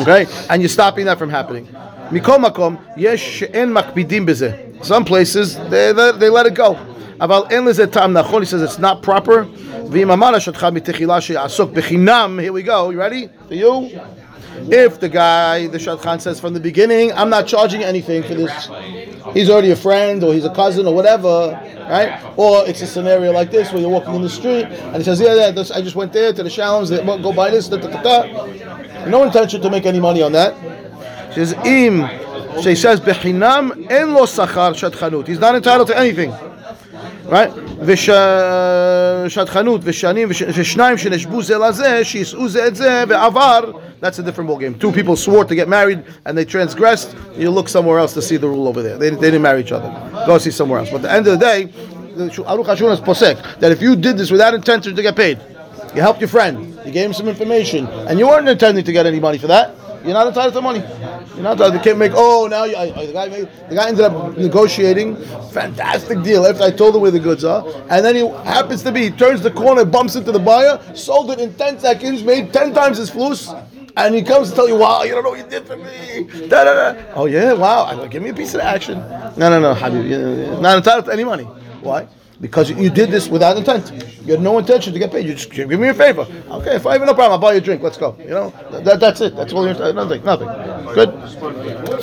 okay, 0.01 0.27
and 0.49 0.61
you're 0.61 0.69
stopping 0.69 1.05
that 1.05 1.17
from 1.17 1.29
happening. 1.29 1.67
מכל 2.12 2.38
מקום, 2.38 2.76
יש 2.96 3.38
שאין 3.38 3.72
מקפידים 3.72 4.26
בזה. 4.26 4.50
Some 4.82 5.04
places, 5.04 5.56
they, 5.70 5.92
they, 5.92 6.12
they 6.18 6.30
let 6.30 6.46
it 6.46 6.58
go. 6.58 6.74
אבל 7.20 7.40
אין 7.50 7.64
לזה 7.64 7.86
טעם 7.86 8.12
נכון, 8.12 8.42
he 8.42 8.46
says 8.46 8.62
it's 8.62 8.78
not 8.78 9.06
proper. 9.06 9.44
ואם 9.90 10.10
אמר 10.10 10.34
השטחן 10.34 10.74
מתחילה 10.74 11.20
שיעסוק 11.20 11.70
בחינם, 11.70 12.40
here 12.42 12.52
we 12.52 12.66
go, 12.66 12.90
you 12.90 12.98
ready? 12.98 13.28
For 13.48 13.54
you? 13.54 14.00
If 14.68 15.00
the 15.00 15.08
guy, 15.08 15.68
the 15.68 15.78
shadchan 15.78 16.20
says 16.20 16.38
from 16.38 16.54
the 16.54 16.60
beginning, 16.60 17.12
I'm 17.12 17.30
not 17.30 17.46
charging 17.46 17.82
anything 17.82 18.22
for 18.22 18.34
this, 18.34 18.52
he's 19.32 19.48
already 19.48 19.70
a 19.70 19.76
friend 19.76 20.22
or 20.22 20.34
he's 20.34 20.44
a 20.44 20.54
cousin 20.54 20.86
or 20.86 20.94
whatever, 20.94 21.58
right? 21.88 22.20
Or 22.36 22.66
it's 22.68 22.82
a 22.82 22.86
scenario 22.86 23.32
like 23.32 23.50
this 23.50 23.72
where 23.72 23.80
you're 23.80 23.90
walking 23.90 24.14
in 24.14 24.22
the 24.22 24.28
street 24.28 24.66
and 24.92 24.96
he 24.96 25.02
says, 25.02 25.20
yeah, 25.20 25.34
yeah, 25.34 25.50
this, 25.50 25.70
I 25.70 25.80
just 25.80 25.96
went 25.96 26.12
there 26.12 26.32
to 26.32 26.42
the 26.42 26.50
shaloms, 26.50 26.90
they 26.90 27.02
won't 27.02 27.22
go 27.22 27.32
buy 27.32 27.50
this, 27.50 27.68
da, 27.68 27.78
da, 27.78 27.88
da, 27.88 28.02
da. 28.02 29.06
No 29.06 29.24
intention 29.24 29.60
to 29.62 29.70
make 29.70 29.86
any 29.86 30.00
money 30.00 30.22
on 30.22 30.32
that. 30.32 30.54
says, 31.35 31.53
Im, 31.65 32.07
she 32.61 32.75
says, 32.75 32.99
Bechinam 33.01 33.91
en 33.91 34.13
lo 34.13 34.23
sachar 34.25 34.73
shadchanut. 34.73 35.27
He's 35.27 35.39
not 35.39 35.55
entitled 35.55 35.87
to 35.87 35.97
anything. 35.97 36.31
Right? 37.25 37.51
ושדכנות 39.25 39.81
ושנים 39.83 40.29
ושניים 40.29 40.97
שנשבו 40.97 41.41
זה 41.43 41.57
לזה 41.57 42.03
שיישאו 42.03 42.47
זה 42.49 42.69
that's 44.01 44.19
a 44.19 44.23
different 44.23 44.47
ball 44.47 44.57
game 44.57 44.75
two 44.79 44.91
people 44.91 45.15
swore 45.15 45.43
to 45.45 45.55
get 45.55 45.67
married 45.67 46.03
and 46.25 46.37
they 46.37 46.45
transgressed 46.45 47.15
you 47.37 47.49
look 47.49 47.67
somewhere 47.67 47.99
else 47.99 48.13
to 48.13 48.21
see 48.21 48.37
the 48.37 48.47
rule 48.47 48.67
over 48.67 48.81
there 48.81 48.97
they, 48.97 49.09
they 49.09 49.31
didn't 49.31 49.41
marry 49.41 49.61
each 49.61 49.71
other 49.71 49.89
go 50.25 50.37
see 50.37 50.51
somewhere 50.51 50.79
else 50.79 50.89
but 50.89 50.97
at 50.97 51.01
the 51.03 51.11
end 51.11 51.27
of 51.27 51.39
the 51.39 51.45
day 51.45 51.67
Aruch 52.51 52.65
HaShulchan 52.65 52.93
is 52.93 53.01
posek 53.01 53.59
that 53.59 53.71
if 53.71 53.81
you 53.81 53.95
did 53.95 54.17
this 54.17 54.31
without 54.31 54.53
intention 54.53 54.95
to 54.95 55.01
get 55.01 55.15
paid 55.15 55.39
you 55.95 56.01
helped 56.01 56.21
your 56.21 56.29
friend 56.29 56.55
you 56.85 56.91
gave 56.91 57.05
him 57.07 57.13
some 57.13 57.27
information 57.27 57.87
and 58.07 58.19
you 58.19 58.27
weren't 58.27 58.47
intending 58.47 58.85
to 58.85 58.91
get 58.91 59.05
any 59.05 59.19
money 59.19 59.37
for 59.37 59.47
that 59.47 59.75
you're 60.05 60.13
not 60.13 60.27
entitled 60.27 60.53
to 60.53 60.61
money. 60.61 60.79
You're 61.33 61.43
not 61.43 61.53
entitled. 61.53 61.73
You 61.75 61.79
can't 61.81 61.97
make. 61.97 62.11
Oh, 62.15 62.47
now 62.47 62.63
you, 62.63 62.75
I, 62.75 62.83
I- 62.95 63.05
the 63.07 63.13
guy 63.13 63.27
made, 63.29 63.49
the 63.69 63.75
guy 63.75 63.87
ended 63.89 64.05
up 64.05 64.37
negotiating 64.37 65.17
fantastic 65.51 66.21
deal 66.23 66.45
after 66.45 66.63
I 66.63 66.71
told 66.71 66.95
him 66.95 67.01
where 67.01 67.11
the 67.11 67.19
goods 67.19 67.43
are, 67.43 67.65
and 67.89 68.05
then 68.05 68.15
he 68.15 68.27
happens 68.43 68.83
to 68.83 68.91
be 68.91 69.01
he 69.03 69.11
turns 69.11 69.41
the 69.41 69.51
corner, 69.51 69.83
bumps 69.85 70.15
into 70.15 70.31
the 70.31 70.39
buyer, 70.39 70.79
sold 70.95 71.31
it 71.31 71.39
in 71.39 71.53
ten 71.55 71.79
seconds, 71.79 72.23
made 72.23 72.53
ten 72.53 72.73
times 72.73 72.97
his 72.97 73.09
flus. 73.11 73.53
And 73.97 74.13
he 74.13 74.23
comes 74.23 74.49
to 74.49 74.55
tell 74.55 74.67
you, 74.67 74.75
wow, 74.75 75.03
you 75.03 75.11
don't 75.13 75.23
know 75.23 75.29
what 75.29 75.39
you 75.39 75.49
did 75.49 75.65
for 75.65 75.77
me. 75.77 76.47
Da, 76.49 76.65
da, 76.65 76.91
da. 76.91 77.01
Oh, 77.15 77.27
yeah, 77.27 77.53
wow. 77.53 78.05
Give 78.07 78.21
me 78.21 78.31
a 78.31 78.33
piece 78.33 78.53
of 78.53 78.59
action. 78.59 78.97
No, 79.37 79.49
no, 79.49 79.61
no, 79.61 79.73
Habib. 79.73 80.59
Not 80.59 80.75
entitled 80.79 81.05
to 81.05 81.13
any 81.13 81.23
money. 81.23 81.45
Why? 81.81 82.05
Because 82.41 82.69
you 82.69 82.89
did 82.89 83.11
this 83.11 83.27
without 83.29 83.57
intent. 83.57 83.91
You 84.25 84.33
had 84.33 84.41
no 84.41 84.57
intention 84.57 84.91
to 84.93 84.99
get 84.99 85.11
paid. 85.11 85.25
You 85.25 85.35
just 85.35 85.51
give 85.51 85.69
me 85.69 85.87
a 85.87 85.93
favor. 85.93 86.27
Okay, 86.49 86.79
fine, 86.79 86.99
no 86.99 87.13
problem. 87.13 87.31
I'll 87.31 87.37
buy 87.37 87.53
you 87.53 87.59
a 87.59 87.61
drink. 87.61 87.81
Let's 87.81 87.97
go. 87.97 88.15
You 88.19 88.29
know, 88.29 88.53
that, 88.71 88.99
that's 88.99 89.21
it. 89.21 89.35
That's 89.35 89.53
all 89.53 89.65
you're 89.65 89.93
nothing. 89.93 90.23
Nothing. 90.23 90.47
Good. 90.93 91.09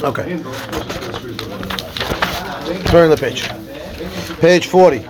Okay. 0.02 0.38
Turn 2.86 3.10
the 3.10 3.16
page. 3.18 3.48
Page 4.40 4.66
forty. 4.66 5.04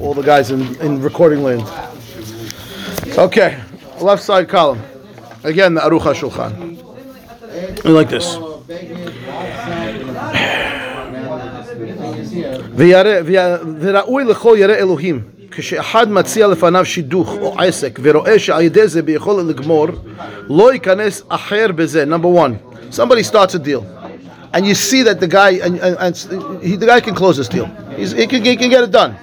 All 0.00 0.14
the 0.14 0.22
guys 0.22 0.50
in, 0.50 0.74
in 0.80 1.00
recording 1.00 1.42
land. 1.42 1.62
Okay, 3.18 3.60
left 4.00 4.22
side 4.22 4.48
column. 4.48 4.82
Again, 5.44 5.74
the 5.74 5.80
Aruch 5.80 6.00
HaShulchan. 6.00 6.78
Like 7.84 8.08
this. 8.08 8.36
וראוי 13.81 14.23
לכל 14.23 14.55
ירא 14.59 14.73
אלוהים 14.73 15.21
כשאחד 15.51 16.11
מציע 16.11 16.47
לפניו 16.47 16.85
שידוך 16.85 17.37
או 17.41 17.59
עסק 17.59 17.99
ורואה 18.03 18.39
שעל 18.39 18.61
ידי 18.61 18.87
זה 18.87 19.01
ביכול 19.01 19.43
לגמור 19.49 19.87
לא 20.49 20.73
ייכנס 20.73 21.23
אחר 21.29 21.65
בזה 21.75 22.03
number 22.03 22.39
one 22.39 22.53
somebody 22.91 23.23
starts 23.23 23.55
a 23.55 23.59
deal 23.59 23.83
and 24.53 24.65
you 24.65 24.75
see 24.75 25.03
that 25.03 25.19
the 25.19 25.27
guy 25.27 25.51
and, 25.65 25.79
and, 25.79 25.95
and 25.99 26.63
he, 26.63 26.75
the 26.75 26.85
guy 26.85 26.99
can 26.99 27.15
close 27.15 27.37
this 27.37 27.49
deal 27.49 27.67
He's, 27.97 28.11
he, 28.11 28.27
can, 28.27 28.43
he 28.43 28.55
can 28.55 28.69
get 28.69 28.83
it 28.83 28.91
done 28.91 29.15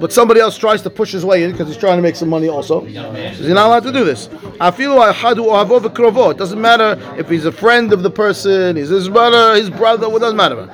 but 0.00 0.12
somebody 0.12 0.40
else 0.40 0.56
tries 0.56 0.80
to 0.82 0.90
push 0.90 1.10
his 1.12 1.24
way 1.24 1.42
in 1.44 1.50
because 1.52 1.68
he's 1.68 1.76
trying 1.76 1.98
to 1.98 2.02
make 2.02 2.16
some 2.16 2.28
money 2.28 2.48
also. 2.48 2.80
He's 2.82 3.48
not 3.48 3.66
allowed 3.66 3.82
to 3.84 3.92
do 3.92 4.04
this. 4.04 4.28
אפילו 4.58 5.10
אחד 5.10 5.38
הוא 5.38 5.46
אוהבו 5.46 5.80
וקרובו. 5.82 6.30
It 6.30 6.38
doesn't 6.38 6.60
matter 6.60 6.98
if 7.16 7.28
he's 7.28 7.46
a 7.46 7.52
friend 7.52 7.92
of 7.92 8.02
the 8.02 8.10
person, 8.10 8.76
he's 8.76 8.88
his 8.88 9.08
brother, 9.08 9.56
his 9.56 9.70
brother, 9.70 10.06
it 10.06 10.20
doesn't 10.20 10.36
matter. 10.36 10.68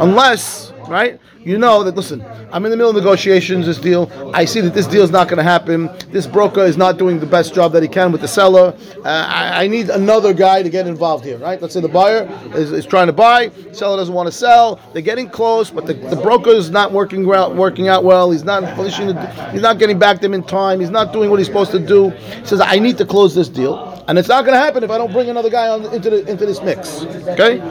Unless, 0.00 0.72
right, 0.88 1.18
you 1.44 1.58
know 1.58 1.82
that, 1.82 1.96
listen, 1.96 2.24
I'm 2.52 2.64
in 2.64 2.70
the 2.70 2.76
middle 2.76 2.90
of 2.90 2.96
negotiations, 2.96 3.66
this 3.66 3.78
deal, 3.78 4.08
I 4.32 4.44
see 4.44 4.60
that 4.60 4.74
this 4.74 4.86
deal 4.86 5.02
is 5.02 5.10
not 5.10 5.26
going 5.26 5.38
to 5.38 5.42
happen, 5.42 5.90
this 6.10 6.26
broker 6.26 6.60
is 6.60 6.76
not 6.76 6.98
doing 6.98 7.18
the 7.18 7.26
best 7.26 7.52
job 7.52 7.72
that 7.72 7.82
he 7.82 7.88
can 7.88 8.12
with 8.12 8.20
the 8.20 8.28
seller, 8.28 8.76
uh, 9.04 9.08
I, 9.08 9.64
I 9.64 9.66
need 9.66 9.90
another 9.90 10.32
guy 10.32 10.62
to 10.62 10.70
get 10.70 10.86
involved 10.86 11.24
here, 11.24 11.38
right? 11.38 11.60
Let's 11.60 11.74
say 11.74 11.80
the 11.80 11.88
buyer 11.88 12.28
is, 12.54 12.70
is 12.70 12.86
trying 12.86 13.08
to 13.08 13.12
buy, 13.12 13.50
seller 13.72 13.96
doesn't 13.96 14.14
want 14.14 14.28
to 14.28 14.32
sell, 14.32 14.78
they're 14.92 15.02
getting 15.02 15.28
close, 15.28 15.70
but 15.70 15.86
the, 15.86 15.94
the 15.94 16.16
broker 16.16 16.50
is 16.50 16.70
not 16.70 16.92
working 16.92 17.26
working 17.26 17.88
out 17.88 18.04
well, 18.04 18.30
he's 18.30 18.44
not 18.44 18.62
he's 19.52 19.62
not 19.62 19.78
getting 19.80 19.98
back 19.98 20.20
them 20.20 20.34
in 20.34 20.44
time, 20.44 20.78
he's 20.78 20.90
not 20.90 21.12
doing 21.12 21.28
what 21.28 21.40
he's 21.40 21.48
supposed 21.48 21.72
to 21.72 21.80
do. 21.80 22.10
He 22.10 22.46
says, 22.46 22.60
I 22.60 22.78
need 22.78 22.98
to 22.98 23.04
close 23.04 23.34
this 23.34 23.48
deal, 23.48 23.91
and 24.07 24.17
it's 24.17 24.29
not 24.29 24.45
going 24.45 24.53
to 24.53 24.59
happen 24.59 24.83
if 24.83 24.91
I 24.91 24.97
don't 24.97 25.11
bring 25.11 25.29
another 25.29 25.49
guy 25.49 25.67
on, 25.67 25.85
into, 25.93 26.09
the, 26.09 26.25
into 26.31 26.45
this 26.45 26.61
mix, 26.61 27.03
okay? 27.33 27.61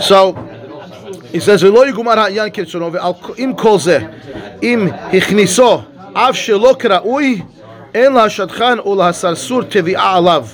So, 0.00 0.34
he 1.32 1.40
says, 1.40 1.62
ולא 1.62 1.88
יגומר 1.88 2.18
העניין 2.18 2.50
כרצונו, 2.50 2.90
ועם 2.92 3.54
כל 3.54 3.78
זה, 3.78 3.98
אם 4.62 4.88
הכניסו 5.12 5.80
אף 6.12 6.36
שלא 6.36 6.76
כראוי, 6.78 7.42
אין 7.94 8.12
להשטחן 8.12 8.78
או 8.78 8.94
להסרסור 8.94 9.62
תביעה 9.62 10.16
עליו. 10.16 10.46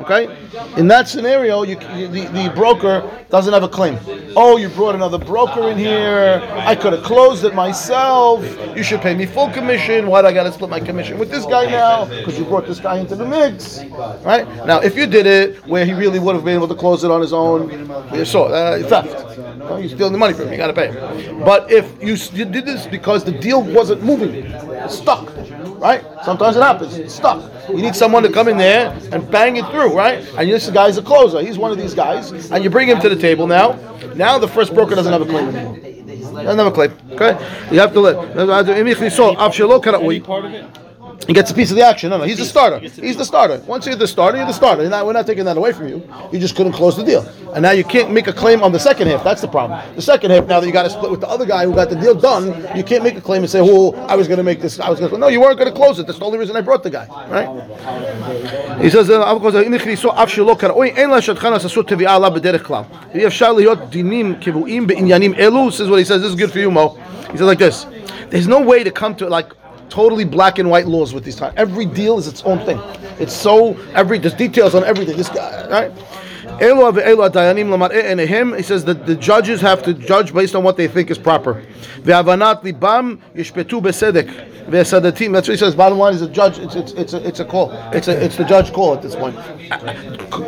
Okay? 0.00 0.39
In 0.75 0.87
that 0.89 1.07
scenario, 1.07 1.63
you, 1.63 1.75
the, 1.75 2.29
the 2.33 2.51
broker 2.53 3.09
doesn't 3.29 3.53
have 3.53 3.63
a 3.63 3.69
claim. 3.69 3.97
Oh, 4.35 4.57
you 4.57 4.67
brought 4.69 4.95
another 4.95 5.17
broker 5.17 5.69
in 5.69 5.77
here. 5.77 6.41
I 6.51 6.75
could 6.75 6.91
have 6.91 7.03
closed 7.03 7.45
it 7.45 7.55
myself. 7.55 8.43
You 8.75 8.83
should 8.83 9.01
pay 9.01 9.15
me 9.15 9.25
full 9.25 9.49
commission. 9.49 10.07
Why 10.07 10.21
do 10.21 10.27
I 10.27 10.33
got 10.33 10.43
to 10.43 10.51
split 10.51 10.69
my 10.69 10.81
commission 10.81 11.17
with 11.17 11.31
this 11.31 11.45
guy 11.45 11.65
now? 11.65 12.05
Because 12.05 12.37
you 12.37 12.43
brought 12.43 12.67
this 12.67 12.79
guy 12.81 12.97
into 12.99 13.15
the 13.15 13.25
mix. 13.25 13.83
Right? 14.25 14.45
Now, 14.65 14.79
if 14.79 14.97
you 14.97 15.07
did 15.07 15.25
it 15.25 15.65
where 15.67 15.85
he 15.85 15.93
really 15.93 16.19
would 16.19 16.35
have 16.35 16.43
been 16.43 16.55
able 16.55 16.67
to 16.67 16.75
close 16.75 17.03
it 17.05 17.11
on 17.11 17.21
his 17.21 17.31
own, 17.31 17.69
you 18.13 18.25
saw 18.25 18.47
uh, 18.47 18.83
theft. 18.87 19.37
No, 19.57 19.77
You're 19.77 19.89
stealing 19.89 20.11
the 20.11 20.19
money 20.19 20.33
from 20.33 20.45
him. 20.45 20.51
You 20.51 20.57
got 20.57 20.67
to 20.67 20.73
pay 20.73 20.91
him. 20.91 21.43
But 21.45 21.71
if 21.71 21.91
you, 22.01 22.15
you 22.37 22.45
did 22.45 22.65
this 22.65 22.87
because 22.87 23.23
the 23.23 23.31
deal 23.31 23.63
wasn't 23.63 24.03
moving, 24.03 24.33
it's 24.33 24.97
stuck, 24.97 25.31
right? 25.79 26.03
Sometimes 26.25 26.57
it 26.57 26.61
happens. 26.61 26.97
It's 26.97 27.13
stuck. 27.13 27.49
You 27.69 27.81
need 27.81 27.95
someone 27.95 28.23
to 28.23 28.31
come 28.31 28.47
in 28.47 28.57
there 28.57 28.97
and 29.11 29.29
bang 29.31 29.55
it 29.57 29.65
through, 29.67 29.95
right? 29.95 30.25
And 30.41 30.49
this 30.49 30.67
guy's 30.71 30.97
a 30.97 31.03
closer. 31.03 31.39
He's 31.39 31.59
one 31.59 31.71
of 31.71 31.77
these 31.77 31.93
guys, 31.93 32.31
and 32.49 32.63
you 32.63 32.71
bring 32.71 32.87
him 32.87 32.99
to 33.01 33.09
the 33.09 33.15
table 33.15 33.45
now. 33.45 33.77
Now 34.15 34.39
the 34.39 34.47
first 34.47 34.73
broker 34.73 34.95
doesn't 34.95 35.13
have 35.13 35.21
a 35.21 35.25
claim 35.25 35.55
anymore. 35.55 35.77
Doesn't 36.43 36.57
have 36.57 36.65
a 36.65 36.71
claim. 36.71 36.91
Okay, 37.11 37.37
you 37.71 37.79
have 37.79 37.93
to 37.93 37.99
let. 37.99 38.15
He 41.27 41.33
gets 41.33 41.51
a 41.51 41.53
piece 41.53 41.69
of 41.69 41.77
the 41.77 41.85
action. 41.85 42.09
No, 42.09 42.17
no, 42.17 42.23
he's 42.23 42.39
the 42.39 42.45
starter. 42.45 42.79
He's 42.79 43.15
the 43.15 43.25
starter. 43.25 43.59
Once 43.67 43.85
you're 43.85 43.95
the 43.95 44.07
starter, 44.07 44.37
you're 44.37 44.47
the 44.47 44.53
starter. 44.53 44.87
Not, 44.89 45.05
we're 45.05 45.13
not 45.13 45.27
taking 45.27 45.45
that 45.45 45.55
away 45.55 45.71
from 45.71 45.87
you. 45.87 46.03
You 46.31 46.39
just 46.39 46.55
couldn't 46.55 46.73
close 46.73 46.97
the 46.97 47.03
deal. 47.03 47.27
And 47.53 47.61
now 47.61 47.71
you 47.71 47.83
can't 47.83 48.11
make 48.11 48.27
a 48.27 48.33
claim 48.33 48.63
on 48.63 48.71
the 48.71 48.79
second 48.79 49.07
half. 49.07 49.23
That's 49.23 49.41
the 49.41 49.47
problem. 49.47 49.79
The 49.95 50.01
second 50.01 50.31
half, 50.31 50.47
now 50.47 50.59
that 50.59 50.65
you 50.65 50.73
got 50.73 50.83
to 50.83 50.89
split 50.89 51.11
with 51.11 51.21
the 51.21 51.27
other 51.27 51.45
guy 51.45 51.65
who 51.65 51.75
got 51.75 51.89
the 51.89 51.95
deal 51.95 52.15
done, 52.15 52.65
you 52.75 52.83
can't 52.83 53.03
make 53.03 53.15
a 53.15 53.21
claim 53.21 53.43
and 53.43 53.49
say, 53.49 53.59
oh, 53.61 53.93
I 54.07 54.15
was 54.15 54.27
going 54.27 54.37
to 54.37 54.43
make 54.43 54.61
this. 54.61 54.79
I 54.79 54.89
was 54.89 54.99
going 54.99 55.11
to. 55.11 55.17
No, 55.17 55.27
you 55.27 55.39
weren't 55.39 55.59
going 55.59 55.71
to 55.71 55.75
close 55.75 55.99
it. 55.99 56.07
That's 56.07 56.17
the 56.17 56.25
only 56.25 56.39
reason 56.39 56.55
I 56.55 56.61
brought 56.61 56.81
the 56.83 56.89
guy. 56.89 57.07
Right? 57.29 58.81
He 58.81 58.89
says, 58.89 59.09
uh, 59.09 59.21
uh, 59.21 59.37
This 65.69 65.79
is 65.79 65.89
what 65.89 65.99
he 65.99 66.05
says. 66.05 66.21
This 66.21 66.29
is 66.29 66.35
good 66.35 66.51
for 66.51 66.59
you, 66.59 66.71
Mo. 66.71 66.89
He 67.31 67.37
says 67.37 67.41
like 67.41 67.59
this. 67.59 67.85
There's 68.29 68.47
no 68.47 68.61
way 68.61 68.83
to 68.83 68.91
come 68.91 69.15
to 69.15 69.27
like 69.27 69.53
totally 69.91 70.23
black 70.25 70.57
and 70.57 70.69
white 70.69 70.87
laws 70.87 71.13
with 71.13 71.23
these 71.23 71.35
time. 71.35 71.53
Every 71.57 71.85
deal 71.85 72.17
is 72.17 72.27
its 72.27 72.41
own 72.43 72.65
thing. 72.65 72.79
It's 73.19 73.33
so 73.33 73.77
every 73.93 74.17
there's 74.17 74.33
details 74.33 74.73
on 74.73 74.83
everything. 74.83 75.17
This 75.17 75.29
guy, 75.29 75.67
right? 75.69 75.91
Lamar'e 77.67 78.03
enehim. 78.03 78.55
He 78.57 78.63
says 78.63 78.85
that 78.85 79.05
the 79.05 79.15
judges 79.15 79.61
have 79.61 79.83
to 79.83 79.93
judge 79.93 80.33
based 80.33 80.55
on 80.55 80.63
what 80.63 80.77
they 80.77 80.87
think 80.87 81.11
is 81.11 81.17
proper. 81.17 81.63
That's 85.33 85.47
what 85.47 85.53
he 85.53 85.57
says. 85.57 85.75
Bottom 85.75 85.97
line 85.97 86.13
is 86.13 86.21
a 86.21 86.29
judge. 86.29 86.59
It's 86.59 86.75
it's 86.75 86.93
it's 86.93 87.13
a, 87.13 87.27
it's 87.27 87.39
a 87.39 87.45
call. 87.45 87.71
It's 87.93 88.07
a 88.07 88.23
it's 88.23 88.37
the 88.37 88.45
judge 88.45 88.71
call 88.73 88.93
at 88.93 89.01
this 89.01 89.15
point. 89.15 89.35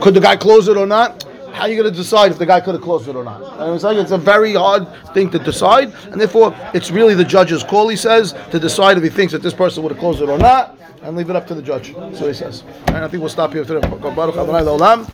Could 0.01 0.13
the 0.13 0.21
guy 0.21 0.35
close 0.35 0.67
it 0.67 0.77
or 0.77 0.85
not? 0.87 1.25
How 1.53 1.61
are 1.61 1.69
you 1.69 1.75
going 1.75 1.89
to 1.89 1.95
decide 1.95 2.31
if 2.31 2.39
the 2.39 2.45
guy 2.45 2.59
could 2.59 2.73
have 2.73 2.83
closed 2.83 3.07
it 3.07 3.15
or 3.15 3.23
not? 3.23 3.41
And 3.59 3.75
it's 3.75 3.83
like 3.83 3.97
it's 3.97 4.11
a 4.11 4.17
very 4.17 4.53
hard 4.53 4.87
thing 5.13 5.29
to 5.29 5.39
decide, 5.39 5.93
and 6.11 6.19
therefore 6.19 6.55
it's 6.73 6.89
really 6.89 7.13
the 7.13 7.23
judge's 7.23 7.63
call. 7.63 7.87
He 7.87 7.95
says 7.95 8.33
to 8.51 8.59
decide 8.59 8.97
if 8.97 9.03
he 9.03 9.09
thinks 9.09 9.31
that 9.33 9.43
this 9.43 9.53
person 9.53 9.83
would 9.83 9.91
have 9.91 9.99
closed 9.99 10.21
it 10.21 10.29
or 10.29 10.39
not, 10.39 10.77
and 11.03 11.15
leave 11.15 11.29
it 11.29 11.35
up 11.35 11.45
to 11.47 11.53
the 11.53 11.61
judge. 11.61 11.93
So 12.17 12.27
he 12.27 12.33
says. 12.33 12.63
And 12.87 12.97
I 12.97 13.07
think 13.07 13.21
we'll 13.21 13.29
stop 13.29 13.53
here 13.53 13.63
today. 13.63 13.87